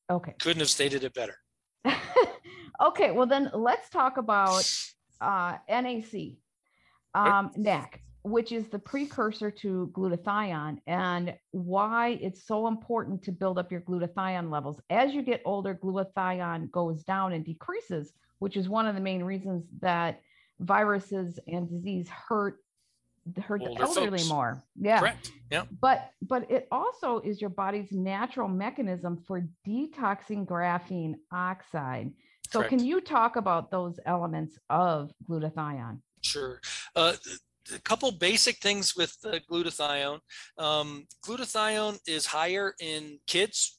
[0.10, 0.34] Okay.
[0.40, 1.38] Couldn't have stated it better.
[2.82, 3.12] okay.
[3.12, 4.70] Well, then let's talk about
[5.22, 6.38] uh, NAC,
[7.14, 13.58] um, NAC which is the precursor to glutathione and why it's so important to build
[13.58, 14.80] up your glutathione levels.
[14.90, 19.24] As you get older, glutathione goes down and decreases, which is one of the main
[19.24, 20.22] reasons that
[20.60, 22.58] viruses and disease hurt
[23.44, 24.30] hurt older the elderly folks.
[24.30, 24.64] more.
[24.80, 25.00] Yeah.
[25.00, 25.32] Correct.
[25.52, 25.66] Yeah.
[25.82, 32.12] But but it also is your body's natural mechanism for detoxing graphene oxide.
[32.50, 32.70] So Correct.
[32.70, 36.00] can you talk about those elements of glutathione?
[36.22, 36.60] Sure.
[36.96, 37.14] Uh,
[37.74, 40.20] a couple basic things with uh, glutathione.
[40.58, 43.79] Um, glutathione is higher in kids,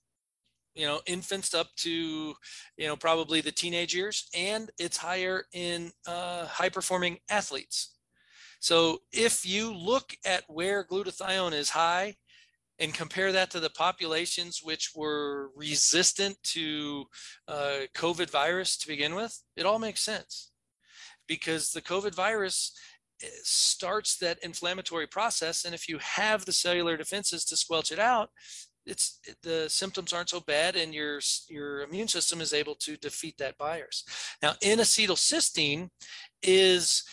[0.74, 2.34] you know, infants up to,
[2.76, 7.96] you know, probably the teenage years, and it's higher in uh, high performing athletes.
[8.60, 12.16] So if you look at where glutathione is high
[12.78, 17.04] and compare that to the populations which were resistant to
[17.48, 20.50] uh, COVID virus to begin with, it all makes sense
[21.26, 22.72] because the COVID virus
[23.42, 25.64] starts that inflammatory process.
[25.64, 28.30] And if you have the cellular defenses to squelch it out,
[28.86, 33.36] it's the symptoms aren't so bad and your your immune system is able to defeat
[33.38, 34.04] that virus.
[34.42, 35.90] Now, N-acetylcysteine
[36.42, 37.04] is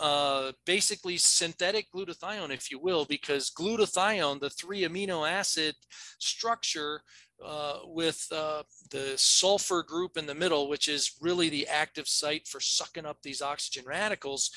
[0.00, 5.74] uh, basically synthetic glutathione, if you will, because glutathione, the three amino acid
[6.18, 7.02] structure
[7.44, 12.46] uh, with uh, the sulfur group in the middle, which is really the active site
[12.48, 14.50] for sucking up these oxygen radicals,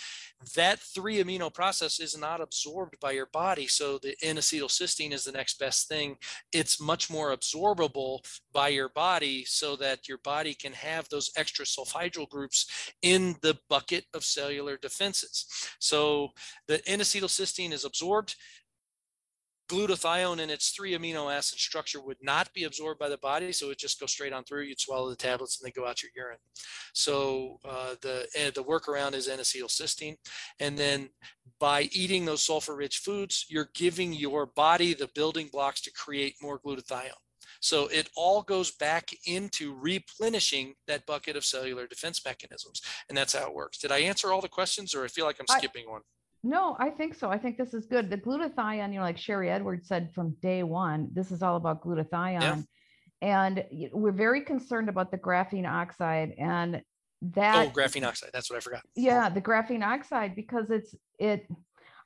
[0.56, 3.68] that three amino process is not absorbed by your body.
[3.68, 6.18] So the N-acetylcysteine is the next best thing.
[6.52, 8.20] It's much more absorbable
[8.52, 13.58] by your body so that your body can have those extra sulfhydryl groups in the
[13.70, 15.46] bucket of cellular defenses.
[15.80, 16.30] So
[16.68, 18.36] the N-acetylcysteine is absorbed
[19.72, 23.72] glutathione and its three amino acid structure would not be absorbed by the body, so
[23.72, 24.64] it just go straight on through.
[24.64, 26.38] You'd swallow the tablets and they go out your urine.
[26.94, 30.18] So uh, the uh, the workaround is N-acetylcysteine,
[30.60, 31.10] and then
[31.60, 36.60] by eating those sulfur-rich foods, you're giving your body the building blocks to create more
[36.60, 37.24] glutathione.
[37.62, 42.82] So it all goes back into replenishing that bucket of cellular defense mechanisms.
[43.08, 43.78] And that's how it works.
[43.78, 46.02] Did I answer all the questions or I feel like I'm skipping I, one?
[46.44, 47.30] No, I think so.
[47.30, 48.10] I think this is good.
[48.10, 51.84] The glutathione, you know, like Sharry Edwards said from day one, this is all about
[51.84, 52.66] glutathione.
[53.22, 56.82] And we're very concerned about the graphene oxide and
[57.22, 57.68] that.
[57.68, 58.32] Oh, graphene oxide.
[58.34, 58.82] That's what I forgot.
[58.96, 61.48] Yeah, the graphene oxide, because it's, it,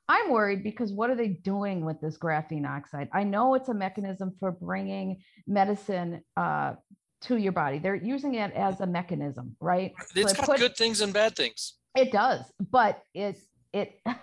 [0.09, 3.07] I'm worried because what are they doing with this graphene oxide?
[3.13, 6.73] I know it's a mechanism for bringing medicine uh,
[7.21, 7.79] to your body.
[7.79, 9.93] They're using it as a mechanism, right?
[10.15, 11.75] It's so got put, good things and bad things.
[11.95, 13.39] It does, but it
[13.75, 14.13] it eh,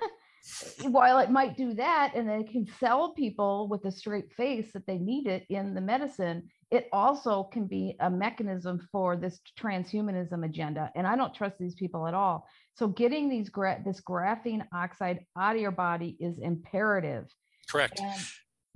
[0.88, 4.86] while it might do that and it can sell people with a straight face that
[4.86, 10.44] they need it in the medicine it also can be a mechanism for this transhumanism
[10.44, 12.46] agenda and i don't trust these people at all.
[12.74, 17.26] So getting these gra- this graphene oxide out of your body is imperative.
[17.68, 18.00] Correct.
[18.00, 18.20] And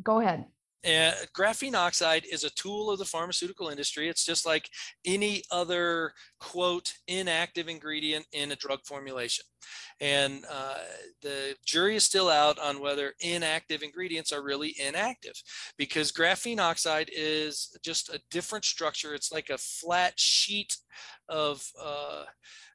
[0.03, 0.47] go ahead
[0.87, 4.09] and graphene oxide is a tool of the pharmaceutical industry.
[4.09, 4.71] It's just like
[5.05, 9.45] any other quote inactive ingredient in a drug formulation.
[10.01, 10.75] And uh,
[11.23, 15.35] the jury is still out on whether inactive ingredients are really inactive
[15.77, 19.13] because graphene oxide is just a different structure.
[19.13, 20.77] It's like a flat sheet
[21.29, 22.25] of uh,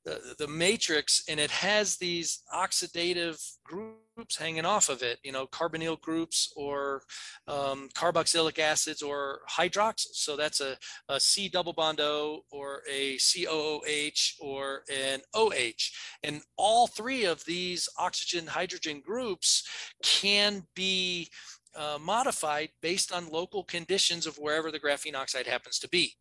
[0.05, 5.45] the, the matrix and it has these oxidative groups hanging off of it, you know,
[5.47, 7.03] carbonyl groups or
[7.47, 10.15] um, carboxylic acids or hydroxyls.
[10.15, 10.77] So that's a,
[11.09, 15.91] a C double bond O or a COOH or an OH.
[16.23, 19.67] And all three of these oxygen hydrogen groups
[20.03, 21.29] can be
[21.75, 26.15] uh, modified based on local conditions of wherever the graphene oxide happens to be.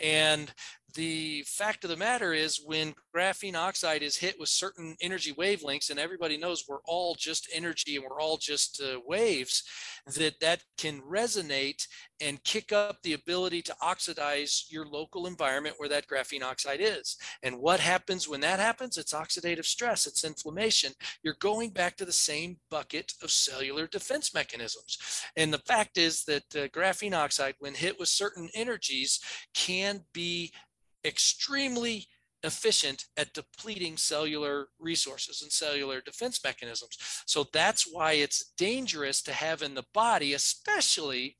[0.00, 0.52] And
[0.94, 5.90] the fact of the matter is when graphene oxide is hit with certain energy wavelengths
[5.90, 9.64] and everybody knows we're all just energy and we're all just uh, waves
[10.16, 11.86] that that can resonate
[12.20, 17.16] and kick up the ability to oxidize your local environment where that graphene oxide is.
[17.42, 18.98] And what happens when that happens?
[18.98, 20.06] It's oxidative stress.
[20.06, 20.92] It's inflammation.
[21.22, 24.98] You're going back to the same bucket of cellular defense mechanisms.
[25.36, 29.20] And the fact is that uh, graphene oxide when hit with certain energies
[29.54, 30.52] can be
[31.04, 32.06] extremely
[32.42, 36.96] efficient at depleting cellular resources and cellular defense mechanisms.
[37.26, 41.36] So that's why it's dangerous to have in the body, especially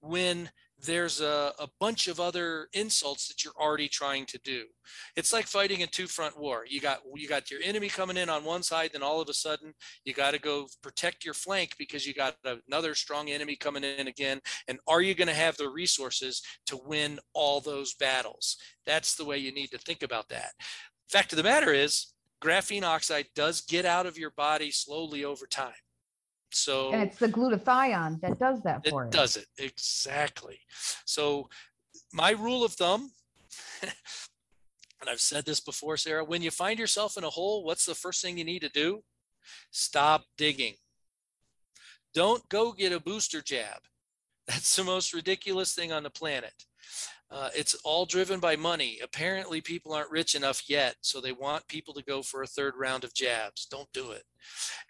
[0.00, 0.50] when
[0.84, 4.64] there's a, a, bunch of other insults that you're already trying to do.
[5.16, 6.64] It's like fighting a two front war.
[6.68, 9.34] You got you got your enemy coming in on one side, then all of a
[9.34, 12.36] sudden you got to go protect your flank because you got
[12.68, 14.40] another strong enemy coming in again.
[14.68, 18.56] And are you going to have the resources to win all those battles?
[18.86, 20.52] That's the way you need to think about that.
[21.08, 25.46] Fact of the matter is, graphene oxide does get out of your body slowly over
[25.46, 25.72] time.
[26.54, 29.10] So And it's the glutathione that does that it for it.
[29.10, 30.60] does it exactly.
[31.04, 31.48] So
[32.12, 33.10] my rule of thumb,
[33.82, 37.94] and I've said this before, Sarah, when you find yourself in a hole, what's the
[37.94, 39.02] first thing you need to do?
[39.70, 40.74] Stop digging.
[42.14, 43.80] Don't go get a booster jab.
[44.46, 46.52] That's the most ridiculous thing on the planet.
[47.30, 49.00] Uh, it's all driven by money.
[49.02, 52.74] Apparently, people aren't rich enough yet, so they want people to go for a third
[52.78, 53.66] round of jabs.
[53.66, 54.22] Don't do it.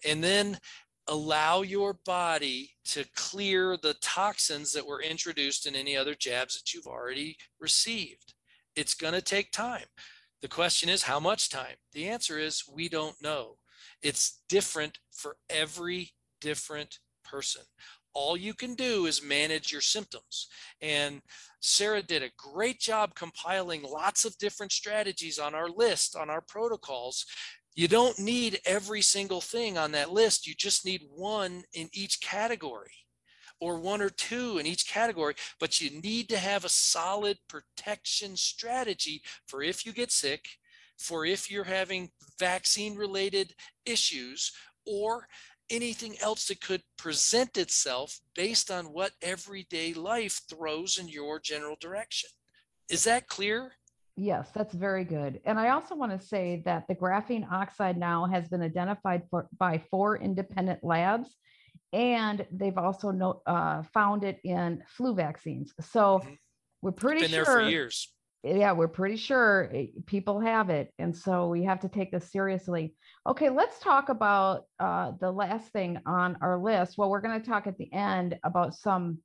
[0.06, 0.58] And then
[1.06, 6.72] allow your body to clear the toxins that were introduced in any other jabs that
[6.72, 8.34] you've already received.
[8.76, 9.86] It's going to take time.
[10.42, 11.76] The question is, how much time?
[11.92, 13.56] The answer is, we don't know.
[14.02, 17.62] It's different for every different person.
[18.12, 20.48] All you can do is manage your symptoms.
[20.80, 21.20] And
[21.60, 26.42] Sarah did a great job compiling lots of different strategies on our list, on our
[26.42, 27.26] protocols
[27.74, 30.46] you don't need every single thing on that list.
[30.46, 32.92] You just need one in each category
[33.60, 38.36] or one or two in each category, but you need to have a solid protection
[38.36, 40.44] strategy for if you get sick,
[40.98, 43.54] for if you're having vaccine related
[43.86, 44.52] issues,
[44.86, 45.26] or
[45.70, 51.76] anything else that could present itself based on what everyday life throws in your general
[51.80, 52.28] direction.
[52.90, 53.72] Is that clear?
[54.16, 55.40] Yes, that's very good.
[55.44, 59.48] And I also want to say that the graphene oxide now has been identified for,
[59.58, 61.36] by four independent labs,
[61.92, 65.74] and they've also no, uh, found it in flu vaccines.
[65.80, 66.38] So Mhm.
[66.82, 67.62] we're pretty Been there sure.
[67.62, 68.14] for years.
[68.44, 72.30] Yeah, we're pretty sure eh, people have it, and so we have to take this
[72.30, 72.94] seriously.
[73.26, 76.98] Okay, let's talk about uh, the last thing on our list.
[76.98, 79.18] Well, we're going to talk at the end about some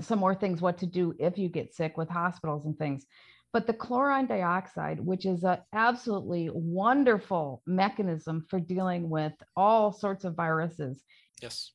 [0.00, 3.06] some more things what to do if you get sick with hospitals and things.
[3.52, 10.24] But the chlorine dioxide, which is an absolutely wonderful mechanism for dealing with all sorts
[10.24, 11.04] of viruses,
[11.42, 11.72] Yes.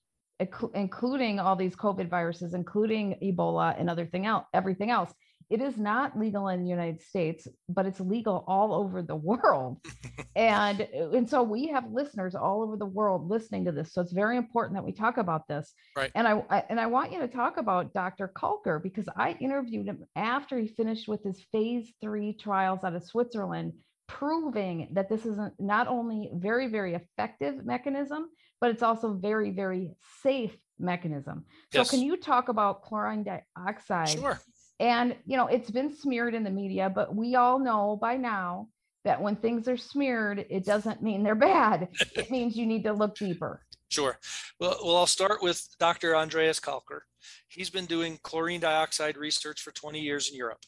[0.73, 5.13] including all these COVID viruses, including Ebola and other thing else, everything else.
[5.49, 9.77] It is not legal in the United States, but it's legal all over the world.
[10.36, 13.93] and uh, and so we have listeners all over the world listening to this.
[13.93, 15.73] So it's very important that we talk about this.
[15.95, 16.12] Right.
[16.15, 18.31] And I, I and I want you to talk about Dr.
[18.36, 23.03] Kalcker because I interviewed him after he finished with his phase three trials out of
[23.05, 23.71] Switzerland,
[24.07, 28.27] proving that this is a- not only very, very effective mechanism,
[28.60, 31.45] but it's also very, very safe mechanism.
[31.71, 31.89] So Yes.
[31.89, 34.10] can you talk about chlorine dioxide?
[34.10, 34.39] Sure.
[34.79, 38.67] And, you know, it's been smeared in the media, but we all know by now
[39.05, 41.87] that when things are smeared, it doesn't mean they're bad.
[42.15, 43.63] It means you need to look deeper.
[43.89, 44.19] Sure.
[44.59, 46.15] Well, well, I'll start with Dr.
[46.15, 47.01] Andreas Kalcker.
[47.47, 50.59] He's been doing chlorine dioxide research for 20 years in Europe.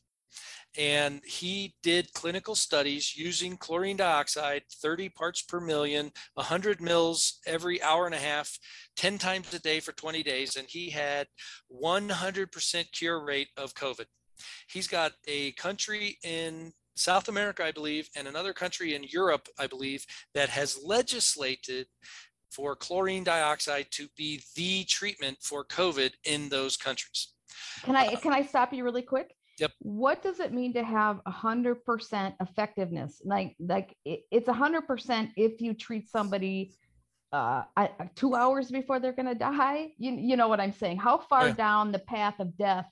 [0.77, 7.81] And he did clinical studies using chlorine dioxide, 30 parts per million, 100 mils every
[7.81, 8.57] hour and a half,
[8.95, 10.55] 10 times a day for 20 days.
[10.55, 11.27] And he had
[11.71, 14.05] 100% cure rate of COVID.
[14.69, 19.67] He's got a country in South America, I believe, and another country in Europe, I
[19.67, 21.87] believe, that has legislated
[22.51, 27.33] for chlorine dioxide to be the treatment for COVID in those countries.
[27.83, 29.35] Can I uh, can I stop you really quick?
[29.59, 29.71] Yep.
[29.79, 33.21] What does it mean to have a hundred percent effectiveness?
[33.23, 36.73] Like like it, it's a hundred percent if you treat somebody
[37.31, 39.91] uh I- two hours before they're gonna die.
[39.97, 40.97] You you know what I'm saying?
[40.97, 41.53] How far Yeah.
[41.55, 42.87] down the path of death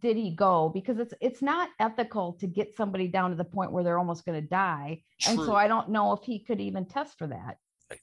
[0.00, 0.70] did he go?
[0.72, 4.24] Because it's it's not ethical to get somebody down to the point where they're almost
[4.24, 5.02] gonna die.
[5.26, 7.56] And so I don't know if he could even test for that.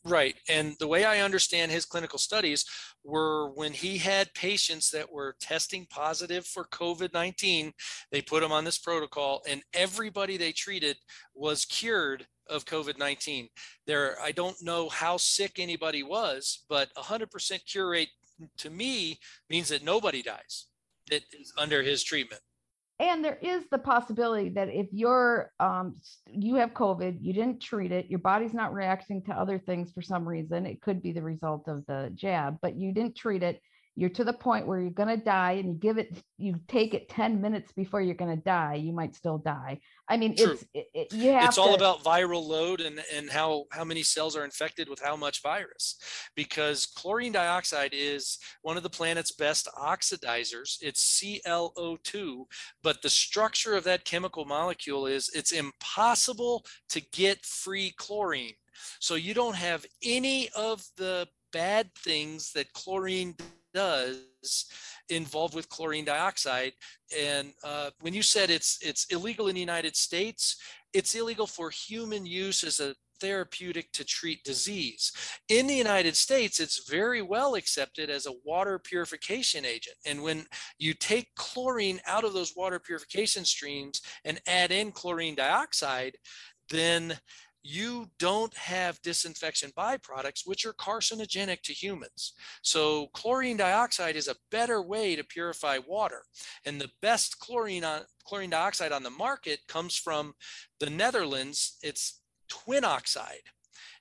[0.04, 0.36] Right.
[0.48, 2.66] And the way I understand his clinical studies
[3.04, 7.72] were when he had patients that were testing positive for COVID 19,
[8.12, 10.98] they put them on this protocol, and everybody they treated
[11.34, 13.48] was cured of COVID 19.
[13.88, 18.10] There, I don't know how sick anybody was, but 100% cure rate
[18.58, 19.20] to me
[19.50, 20.68] means that nobody dies
[21.10, 22.42] that is under his treatment
[23.00, 25.95] and there is the possibility that if you're um
[26.28, 30.02] you have covid you didn't treat it your body's not reacting to other things for
[30.02, 33.62] some reason it could be the result of the jab but you didn't treat it
[34.00, 36.93] you're to the point where you're going to die and you give it you take
[36.93, 39.78] it 10 minutes before you're going to die you might still die.
[40.08, 40.52] I mean True.
[40.54, 44.02] it's it, it, you have it's all about viral load and and how how many
[44.02, 45.97] cells are infected with how much virus
[46.34, 50.78] because chlorine dioxide is one of the planet's best oxidizers.
[50.82, 52.45] It's ClO2
[52.82, 58.54] but the structure of that chemical molecule is it's impossible to get free chlorine.
[59.00, 63.36] So you don't have any of the bad things that chlorine
[63.74, 64.65] does
[65.09, 66.74] involved with chlorine dioxide.
[67.17, 70.57] And uh, when you said it's it's illegal in the United States,
[70.93, 75.11] it's illegal for human use as a therapeutic to treat disease.
[75.49, 79.97] In the United States, it's very well accepted as a water purification agent.
[80.05, 80.45] And when
[80.78, 86.15] you take chlorine out of those water purification streams and add in chlorine dioxide,
[86.70, 87.17] then
[87.70, 92.34] you don't have disinfection byproducts, which are carcinogenic to humans.
[92.63, 96.24] So chlorine dioxide is a better way to purify water.
[96.65, 100.34] And the best chlorine, on, chlorine dioxide on the market comes from
[100.80, 101.78] the Netherlands.
[101.84, 103.43] It's twin oxide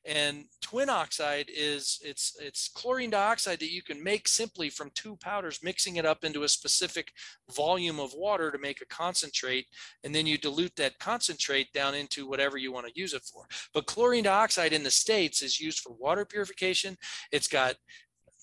[0.08, 5.16] and twin oxide is it's it's chlorine dioxide that you can make simply from two
[5.16, 7.12] powders mixing it up into a specific
[7.54, 9.66] volume of water to make a concentrate
[10.04, 13.44] and then you dilute that concentrate down into whatever you want to use it for
[13.74, 16.96] but chlorine dioxide in the states is used for water purification
[17.30, 17.74] it's got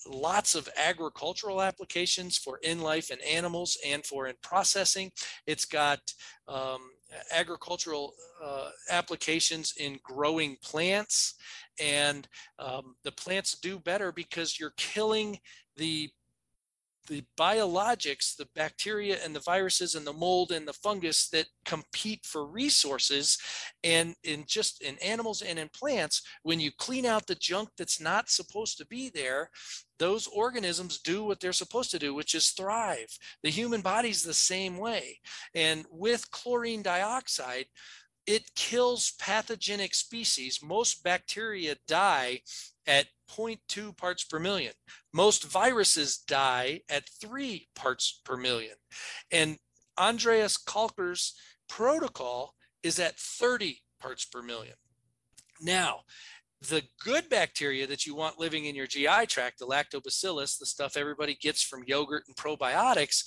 [0.08, 5.12] lots of agricultural applications for in life and animals and for in processing.
[5.48, 6.00] It's got
[6.48, 6.92] um,
[7.32, 11.36] agricultural uh, applications in growing plants.
[11.80, 12.28] And
[12.60, 15.40] um, the plants do better because you're killing
[15.76, 16.10] the
[17.08, 22.26] the biologics, the bacteria and the viruses and the mold and the fungus that compete
[22.26, 23.38] for resources.
[23.84, 28.02] And in just in animals and in plants, when you clean out the junk that's
[28.02, 29.50] not supposed to be there,
[29.98, 33.18] those organisms do what they're supposed to do, which is thrive.
[33.44, 35.20] The human body's the same way.
[35.54, 37.66] And with chlorine dioxide,
[38.28, 40.60] it kills pathogenic species.
[40.64, 42.42] Most bacteria die
[42.88, 44.74] at 0.2 parts per million.
[45.14, 48.76] Most viruses die at three parts per million.
[49.32, 49.58] And
[49.98, 51.34] Andreas Kalcker's
[51.70, 54.76] protocol is at 30 parts per million.
[55.62, 56.02] Now,
[56.70, 60.98] the good bacteria that you want living in your GI tract, the lactobacillus, the stuff
[60.98, 63.24] everybody gets from yogurt and probiotics,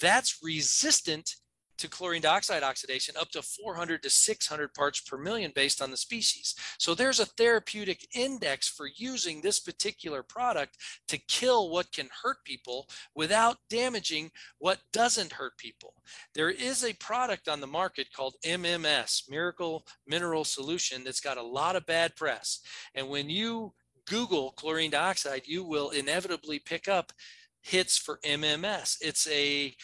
[0.00, 1.36] that's resistant
[1.78, 5.96] to chlorine dioxide oxidation up to 400 to 600 parts per million based on the
[5.96, 6.54] species.
[6.78, 12.38] So there's a therapeutic index for using this particular product to kill what can hurt
[12.44, 15.94] people without damaging what doesn't hurt people.
[16.34, 21.42] There is a product on the market called MMS, Miracle Mineral Solution, that's got a
[21.42, 22.60] lot of bad press.
[22.94, 23.72] And when you
[24.06, 27.12] Google chlorine dioxide, you will inevitably pick up
[27.62, 28.96] hits for MMS.
[29.00, 29.74] It's a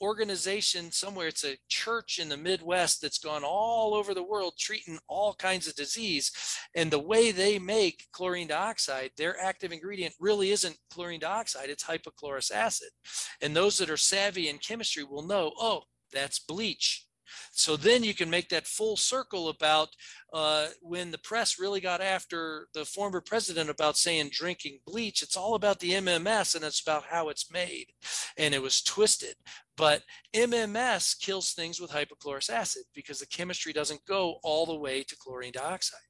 [0.00, 4.98] organization somewhere, it's a church in the Midwest that's gone all over the world treating
[5.08, 6.30] all kinds of disease.
[6.74, 11.84] And the way they make chlorine dioxide, their active ingredient really isn't chlorine dioxide, it's
[11.84, 12.90] hypochlorous acid.
[13.40, 15.82] And those that are savvy in chemistry will know, oh,
[16.12, 17.07] that's bleach.
[17.52, 19.88] So then you can make that full circle about
[20.32, 25.22] uh, when the press really got after the former president about saying drinking bleach.
[25.22, 27.86] It's all about the MMS and it's about how it's made.
[28.36, 29.34] And it was twisted.
[29.76, 30.02] But
[30.34, 35.16] MMS kills things with hypochlorous acid because the chemistry doesn't go all the way to
[35.16, 36.00] chlorine dioxide.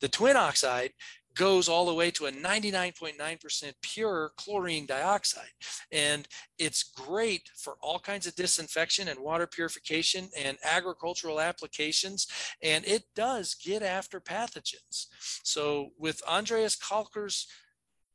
[0.00, 0.92] The twin oxide
[1.38, 5.52] goes all the way to a 99.9% pure chlorine dioxide.
[5.92, 6.26] And
[6.58, 12.26] it's great for all kinds of disinfection and water purification and agricultural applications.
[12.62, 15.06] And it does get after pathogens.
[15.44, 17.46] So with Andreas Kalcker's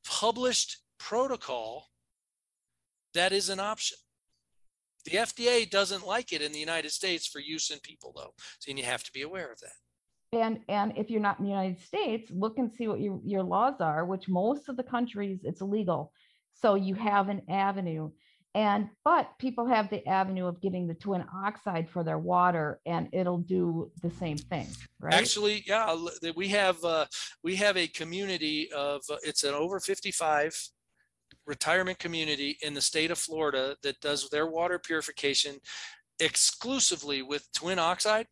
[0.05, 1.91] published protocol,
[3.13, 3.97] that is an option.
[5.05, 8.33] The FDA doesn't like it in the United States for use in people though.
[8.59, 9.73] So you have to be aware of that.
[10.33, 13.43] And, and if you're not in the United States, look and see what your, your
[13.43, 16.11] laws are, which most of the countries, it's illegal.
[16.61, 18.11] So you have an avenue.
[18.55, 23.09] And but people have the avenue of getting the twin oxide for their water, and
[23.11, 24.67] it'll do the same thing,
[24.99, 25.15] right?
[25.15, 25.97] Actually, yeah,
[26.35, 27.07] we have, uh,
[27.43, 30.55] we have a community of, uh, it's an over fifty-five
[31.47, 35.55] retirement community in the state of Florida that does their water purification
[36.19, 38.27] exclusively with twin oxide.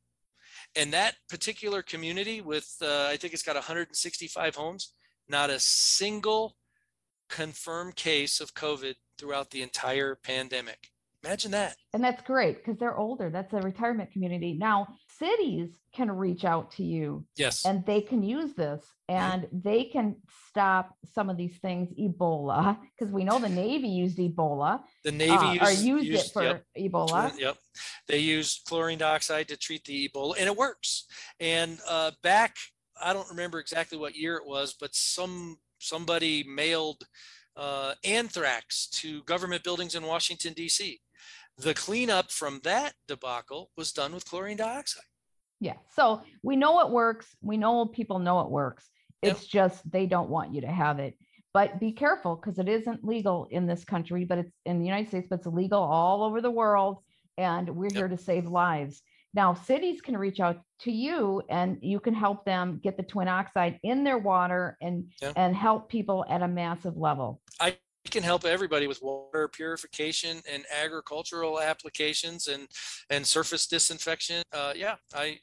[0.76, 4.94] And that particular community with, uh, I think it's got hundred and sixty-five homes,
[5.28, 6.56] not a single
[7.30, 10.91] confirmed case of COVID throughout the entire pandemic.
[11.24, 11.76] Imagine that.
[11.94, 13.30] And that's great because they're older.
[13.30, 14.54] That's a retirement community.
[14.54, 14.88] Now,
[15.20, 17.66] cities can reach out to you Yes.
[17.66, 20.16] and they can use this and they can
[20.50, 25.60] stop some of these things, Ebola, because we know the Navy used Ebola The Navy
[25.60, 27.38] uh, or used, used, used- it for yep, Ebola.
[27.38, 27.58] Yep.
[28.08, 31.06] They use chlorine dioxide to treat the Ebola and it works.
[31.40, 32.56] And uh, back,
[33.00, 37.04] I don't remember exactly what year it was, but some somebody mailed
[37.56, 41.00] uh, anthrax to government buildings in Washington, D.C.
[41.58, 45.04] The cleanup from that debacle was done with chlorine dioxide.
[45.60, 45.76] Yeah.
[45.95, 47.28] So we know it works.
[47.41, 48.89] We know people know it works.
[49.22, 49.32] Yep.
[49.36, 51.16] It's just they don't want you to have it.
[51.54, 55.10] But be careful because it isn't legal in this country, but it's in the United
[55.10, 57.04] States, but it's illegal all over the world.
[57.38, 57.93] And we're Yep.
[57.95, 59.02] here to save lives.
[59.34, 63.28] Now, cities can reach out to you and you can help them get the twin
[63.28, 65.34] oxide in their water and Yeah.
[65.36, 67.39] and help people at a massive level.
[68.06, 72.68] We can help everybody with water purification and agricultural applications and
[73.10, 74.41] and surface disinfection.
[74.52, 75.39] Uh, yeah, I,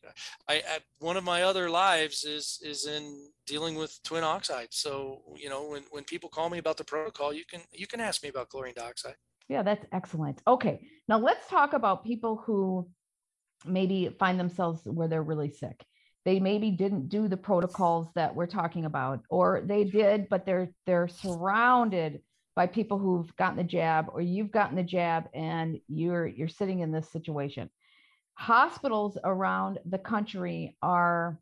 [0.48, 4.68] I, I one of my other lives is is in dealing with twin oxide.
[4.70, 8.00] So you know when when people call me about the protocol, you can you can
[8.00, 9.14] ask me about chlorine dioxide.
[9.48, 10.42] Yeah, that's excellent.
[10.46, 12.88] Okay, now let's talk about people who
[13.64, 15.84] maybe find themselves where they're really sick.
[16.24, 20.70] They maybe didn't do the protocols that we're talking about, or they did, but they're
[20.86, 22.20] they're surrounded
[22.58, 26.80] by people who've gotten the jab, or you've gotten the jab, and you're you're sitting
[26.80, 27.70] in this situation.
[28.34, 31.38] Hospitals around the country are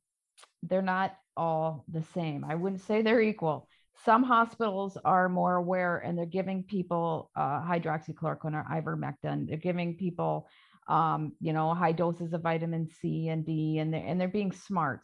[0.63, 2.45] they're not all the same.
[2.45, 3.69] I wouldn't say they're equal
[4.05, 9.49] some hospitals are more aware and they're giving people uh, hydroxychloroquine or ivermectin.
[9.49, 10.49] They're giving people,
[10.89, 14.53] um, you know, high doses of vitamin C and D, and they're, and they're being
[14.53, 15.01] smart.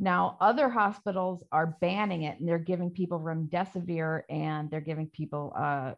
[0.00, 5.52] Now, other hospitals are banning it and they're giving people remdesivir and they're giving people,
[5.56, 5.92] uh,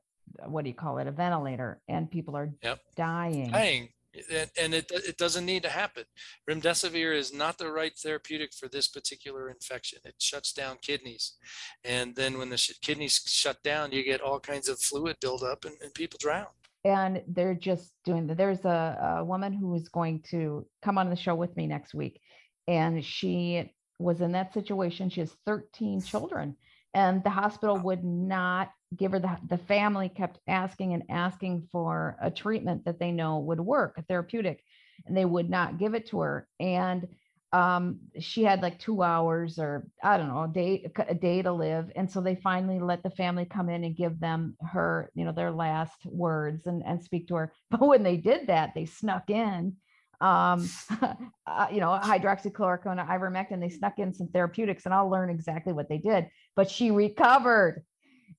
[0.47, 2.80] what do you call it, a ventilator, and people are Yep.
[2.97, 3.51] dying.
[3.51, 3.89] Dying.
[4.59, 6.05] And, it, it doesn't need to happen.
[6.49, 9.99] Remdesivir is not the right therapeutic for this particular infection.
[10.07, 11.34] It shuts down kidneys.
[11.84, 15.66] And then when the sh- kidneys shut down, you get all kinds of fluid buildup
[15.66, 16.47] and, and people drown.
[16.84, 18.39] and they're just doing that.
[18.39, 21.93] There's a, a woman who is going to come on the show with me next
[21.95, 22.20] week,
[22.68, 25.11] and she was in that situation.
[25.11, 26.57] She has 13 children,
[26.94, 32.16] and the hospital would not give her the the family kept asking and asking for
[32.20, 34.62] a treatment that they know would work, a therapeutic,
[35.07, 36.49] and they would not give it to her.
[36.61, 37.09] And
[37.53, 41.53] um she had like two hours or i don't know a day a day to
[41.53, 45.24] live and so they finally let the family come in and give them her you
[45.24, 48.84] know their last words and and speak to her but when they did that they
[48.84, 49.74] snuck in
[50.20, 50.68] um
[51.46, 55.88] uh, you know hydroxychloroquine ivermectin they snuck in some therapeutics and i'll learn exactly what
[55.88, 57.84] they did but she recovered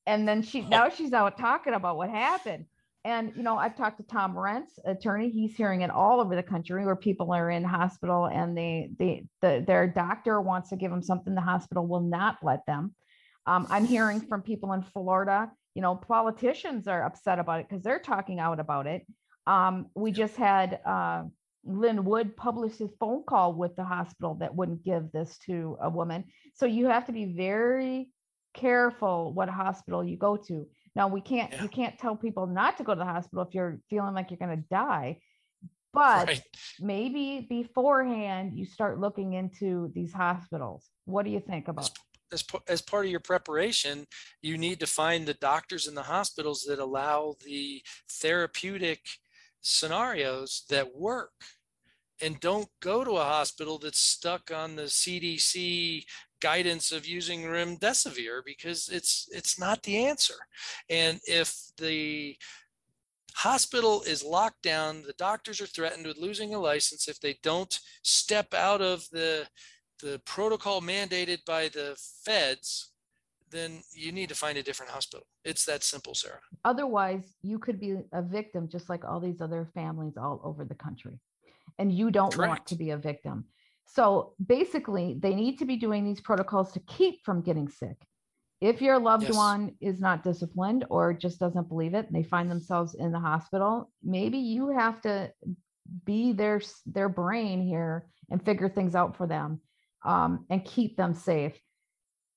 [0.05, 2.65] and then she now she's out talking about what happened
[3.07, 5.30] and you know, I've talked to Tom Renz, attorney.
[5.30, 9.23] He's hearing it all over the country where people are in hospital and they they
[9.41, 12.93] the, their doctor wants to give them something, the hospital will not let them.
[13.45, 15.49] Um, I'm hearing from people in Florida.
[15.73, 19.07] You know, politicians are upset about it because they're talking out about it.
[19.45, 21.23] Um, we just had uh,
[21.68, 25.89] Lin Wood publish his phone call with the hospital that wouldn't give this to a
[25.89, 26.26] woman.
[26.55, 28.09] So you have to be very
[28.53, 30.68] careful what hospital you go to.
[30.95, 31.63] Now we can't Yeah.
[31.63, 34.39] you can't tell people not to go to the hospital if you're feeling like you're
[34.39, 35.20] going to die.
[35.93, 36.43] But Right.
[36.80, 40.89] maybe beforehand you start looking into these hospitals.
[41.05, 41.91] What do you think about?
[42.32, 44.05] as, as part of your preparation,
[44.41, 48.99] you need to find the doctors in the hospitals that allow the therapeutic
[49.61, 51.32] scenarios that work.
[52.22, 56.03] And don't go to a hospital that's stuck on the CDC
[56.41, 60.36] guidance of using remdesivir because it's it's not the answer.
[60.89, 62.36] And if the
[63.36, 67.80] hospital is locked down, the doctors are threatened with losing a license if they don't
[68.03, 69.47] step out of the
[70.01, 72.91] the protocol mandated by the feds,
[73.49, 75.26] then you need to find a different hospital.
[75.43, 76.39] It's that simple, Sarah.
[76.65, 80.76] Otherwise, you could be a victim just like all these other families all over the
[80.76, 81.20] country.
[81.80, 83.45] And you don't want to be a victim.
[83.86, 87.97] So basically, they need to be doing these protocols to keep from getting sick.
[88.59, 89.36] If your loved Yes.
[89.36, 93.19] one is not disciplined or just doesn't believe it and they find themselves in the
[93.19, 95.32] hospital, maybe you have to
[96.05, 99.61] be their their brain here and figure things out for them
[100.03, 101.53] um, and keep them safe.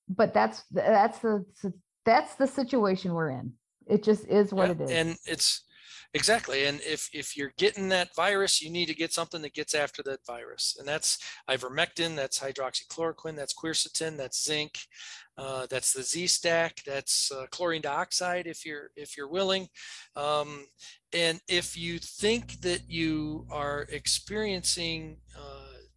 [0.07, 1.43] But that's that's the
[2.05, 3.53] that's the situation we're in.
[3.87, 4.91] It just is what Yeah, it is.
[4.91, 5.63] And it's
[6.13, 6.65] exactly.
[6.65, 10.03] And if if you're getting that virus, you need to get something that gets after
[10.03, 10.75] that virus.
[10.79, 11.17] And that's
[11.49, 14.79] ivermectin, that's hydroxychloroquine, that's quercetin, that's zinc,
[15.37, 19.67] uh, that's the Z stack, that's uh, chlorine dioxide if you're if you're willing.
[20.15, 20.65] Um,
[21.13, 25.50] and if you think that you are experiencing uh,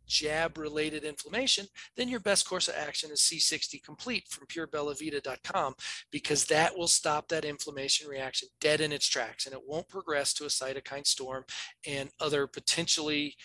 [0.07, 5.75] jab related inflammation, then your best course of action is C60 complete from purebellavita.com
[6.11, 10.33] because that will stop that inflammation reaction dead in its tracks and it won't progress
[10.35, 11.45] to a cytokine storm
[11.87, 13.37] and other potentially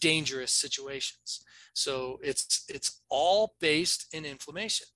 [0.00, 1.44] dangerous situations.
[1.74, 4.86] So it's it's all based in inflammation.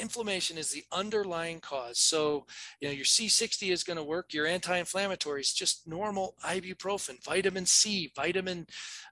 [0.00, 1.98] Inflammation is the underlying cause.
[1.98, 2.46] So,
[2.80, 4.32] you know, your C60 is going to work.
[4.32, 8.66] Your anti-inflammatory is just normal ibuprofen, vitamin C, vitamin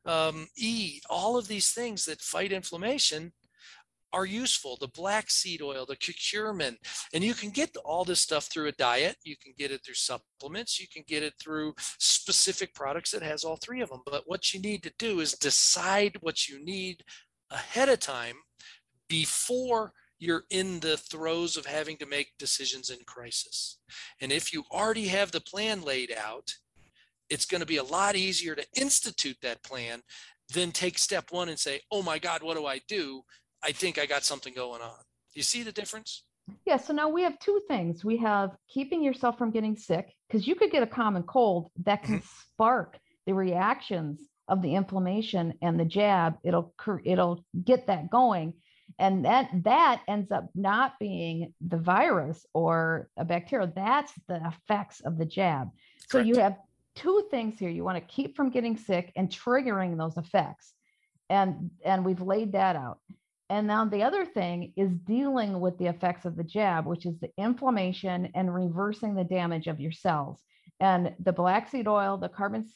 [0.05, 3.33] um, E, all of these things that fight inflammation
[4.13, 4.77] are useful.
[4.79, 6.77] The black seed oil, the curcumin,
[7.15, 9.17] and you can get all this stuff through a diet.
[9.25, 10.79] You can get it through supplements.
[10.79, 14.03] You can get it through specific products that has all three of them.
[14.05, 17.03] But what you need to do is decide what you need
[17.51, 18.37] ahead of time
[19.09, 19.93] before
[20.23, 23.79] you're in the throes of having to make decisions in crisis.
[24.21, 26.55] And if you already have the plan laid out,
[27.29, 30.01] it's going to be a lot easier to institute that plan
[30.55, 33.23] than take step one and say, oh my God, what do I do?
[33.65, 35.03] I think I got something going on.
[35.35, 36.23] You see the difference?
[36.67, 38.05] Yeah, so now we have two things.
[38.05, 42.05] We have keeping yourself from getting sick because you could get a common cold that
[42.05, 42.97] can spark
[43.27, 46.37] the reactions of the inflammation and the jab.
[46.45, 46.73] It'll
[47.05, 48.55] it'll get that going,
[48.99, 53.73] and that that ends up not being the virus or a bacteria.
[53.75, 55.69] That's the effects of the jab.
[56.09, 56.57] So you have
[56.95, 57.71] two things here.
[57.71, 60.73] You want to keep from getting sick and triggering those effects,
[61.31, 62.99] and and we've laid that out.
[63.53, 67.21] And now the other thing is dealing with the effects of the jab, which is
[67.21, 70.41] the inflammation and reversing the damage of your cells.
[70.81, 72.67] And the black seed oil, the carbon,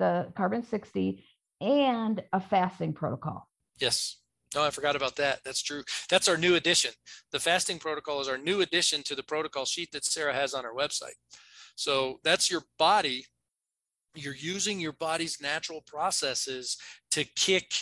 [0.00, 1.24] the carbon 60,
[1.60, 3.48] and a fasting protocol.
[3.78, 4.16] Yes.
[4.54, 5.40] No, I forgot about that.
[5.44, 5.82] That's true.
[6.08, 6.92] That's our new addition.
[7.32, 10.64] The fasting protocol is our new addition to the protocol sheet that Sarah has on
[10.64, 11.16] her website.
[11.76, 13.26] So that's your body.
[14.14, 16.76] You're using your body's natural processes
[17.10, 17.72] to kick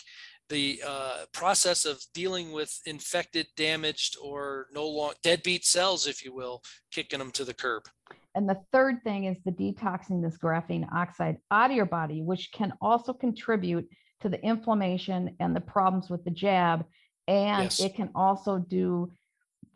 [0.48, 6.34] the uh, process of dealing with infected, damaged, or no long deadbeat cells, if you
[6.34, 7.82] will, kicking them to the curb.
[8.34, 12.50] And the third thing is the detoxing this graphene oxide out of your body, which
[12.52, 13.88] can also contribute
[14.22, 16.84] to the inflammation and the problems with the jab.
[17.28, 17.80] And Yes.
[17.80, 19.12] it can also do,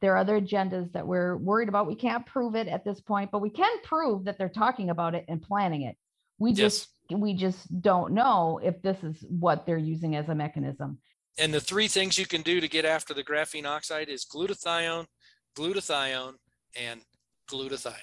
[0.00, 1.86] there are other agendas that we're worried about.
[1.86, 5.14] We can't prove it at this point, but we can prove that they're talking about
[5.14, 5.96] it and planning it.
[6.38, 6.56] We Yes.
[6.58, 10.98] just, we just don't know if this is what they're using as a mechanism.
[11.38, 15.06] And the three things you can do to get after the graphene oxide is glutathione,
[15.54, 16.34] glutathione,
[16.78, 17.00] and
[17.48, 17.94] glutathione.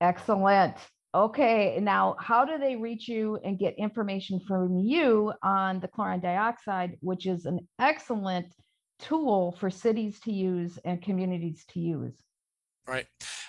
[0.00, 0.76] Excellent.
[1.14, 6.18] Okay, now how do they reach you and get information from you on the chlorine
[6.18, 8.52] dioxide, which is an excellent
[8.98, 12.20] tool for cities to use and communities to use?
[12.86, 13.06] Right.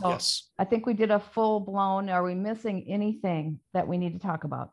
[0.00, 0.50] So Yes.
[0.58, 4.18] I think we did a full blown, are we missing anything that we need to
[4.18, 4.70] talk about?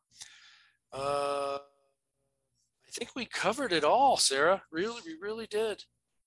[0.94, 4.62] Uh, I think we covered it all, Sarah.
[4.72, 5.84] Really, we really did.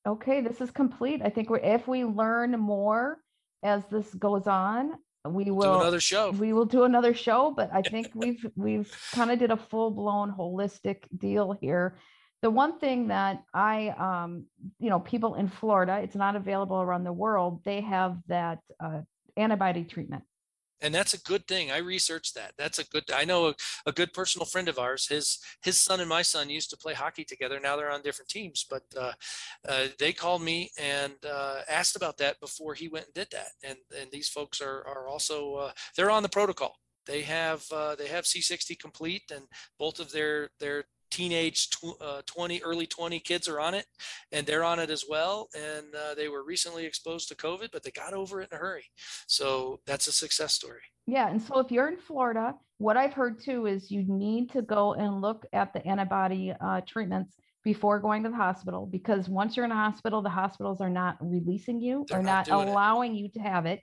[0.06, 1.20] Okay, this is complete.
[1.22, 3.18] I think we're, if we learn more
[3.62, 4.94] as this goes on,
[5.28, 6.30] we will Do another show.
[6.30, 9.90] we will do another show, but I think we've, we've kind of did a full
[9.90, 11.98] blown holistic deal here.
[12.42, 14.44] The one thing that I, um,
[14.78, 17.62] you know, people in Florida, it's not available around the world.
[17.64, 19.00] They have that, uh,
[19.36, 20.24] antibody treatment.
[20.80, 21.70] And that's a good thing.
[21.70, 22.52] I researched that.
[22.56, 23.04] That's a good.
[23.12, 23.54] I know a,
[23.86, 25.06] a, good personal friend of ours.
[25.06, 27.58] His his son and my son used to play hockey together.
[27.60, 29.12] Now they're on different teams, but uh,
[29.68, 33.48] uh, they called me and uh, asked about that before he went and did that.
[33.64, 36.76] And and these folks are are also uh, they're on the protocol.
[37.06, 39.46] They have uh, they have C60 complete, and
[39.78, 43.86] both of their their teenage tw uh, 20 early 20 kids are on it
[44.32, 47.82] and they're on it as well and uh, they were recently exposed to covid but
[47.82, 48.84] they got over it in a hurry.
[49.26, 50.80] So that's a success story.
[51.06, 54.62] Yeah and so if you're in florida what i've heard too is you need to
[54.62, 57.34] go and look at the antibody uh, treatments
[57.64, 61.16] before going to the hospital because once you're in a hospital the hospitals are not
[61.20, 62.70] releasing you They're or not not, doing it.
[62.70, 63.80] allowing you to have it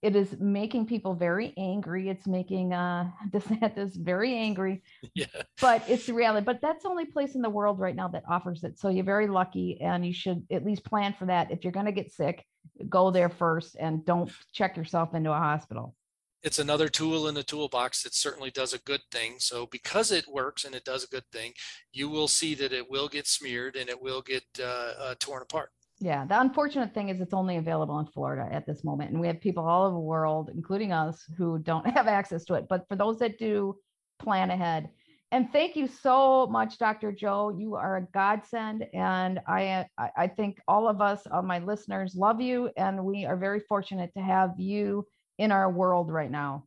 [0.00, 4.82] it is making people very angry it's making uh desantis very angry
[5.14, 5.26] yeah
[5.60, 6.44] but it's the reality.
[6.44, 8.78] But that's the only place in the world right now that offers it.
[8.78, 11.50] So you're very lucky, and you should at least plan for that.
[11.50, 12.44] If you're going to get sick,
[12.88, 15.94] go there first, and don't check yourself into a hospital.
[16.42, 19.36] it's another tool in the toolbox that certainly does a good thing.
[19.38, 21.52] So because it works and it does a good thing,
[21.92, 25.42] you will see that it will get smeared and it will get uh, uh, torn
[25.42, 25.70] apart.
[26.02, 29.28] Yeah, the unfortunate thing is it's only available in Florida at this moment, and we
[29.28, 32.66] have people all over the world, including us, who don't have access to it.
[32.68, 33.76] But for those that do,
[34.18, 34.90] plan ahead.
[35.30, 37.12] And thank you so much, Dr.
[37.12, 37.54] Joe.
[37.56, 39.86] You are a godsend, and I
[40.16, 44.10] I think all of us, all my listeners, love you, and we are very fortunate
[44.16, 45.06] to have you
[45.38, 46.64] in our world right now.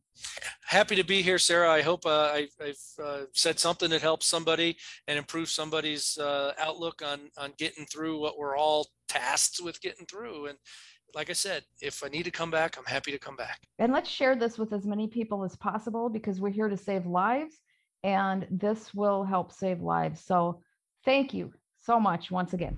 [0.64, 1.70] Happy to be here, Sarah.
[1.70, 6.52] I hope uh, I, I've uh, said something that helps somebody and improves somebody's uh,
[6.58, 10.46] outlook on on getting through what we're all tasked with getting through.
[10.46, 10.58] And
[11.14, 13.60] like I said, if I need to come back, I'm happy to come back.
[13.78, 17.06] And let's share this with as many people as possible because we're here to save
[17.06, 17.54] lives,
[18.02, 20.20] and this will help save lives.
[20.20, 20.60] So
[21.04, 22.76] thank you so much once again.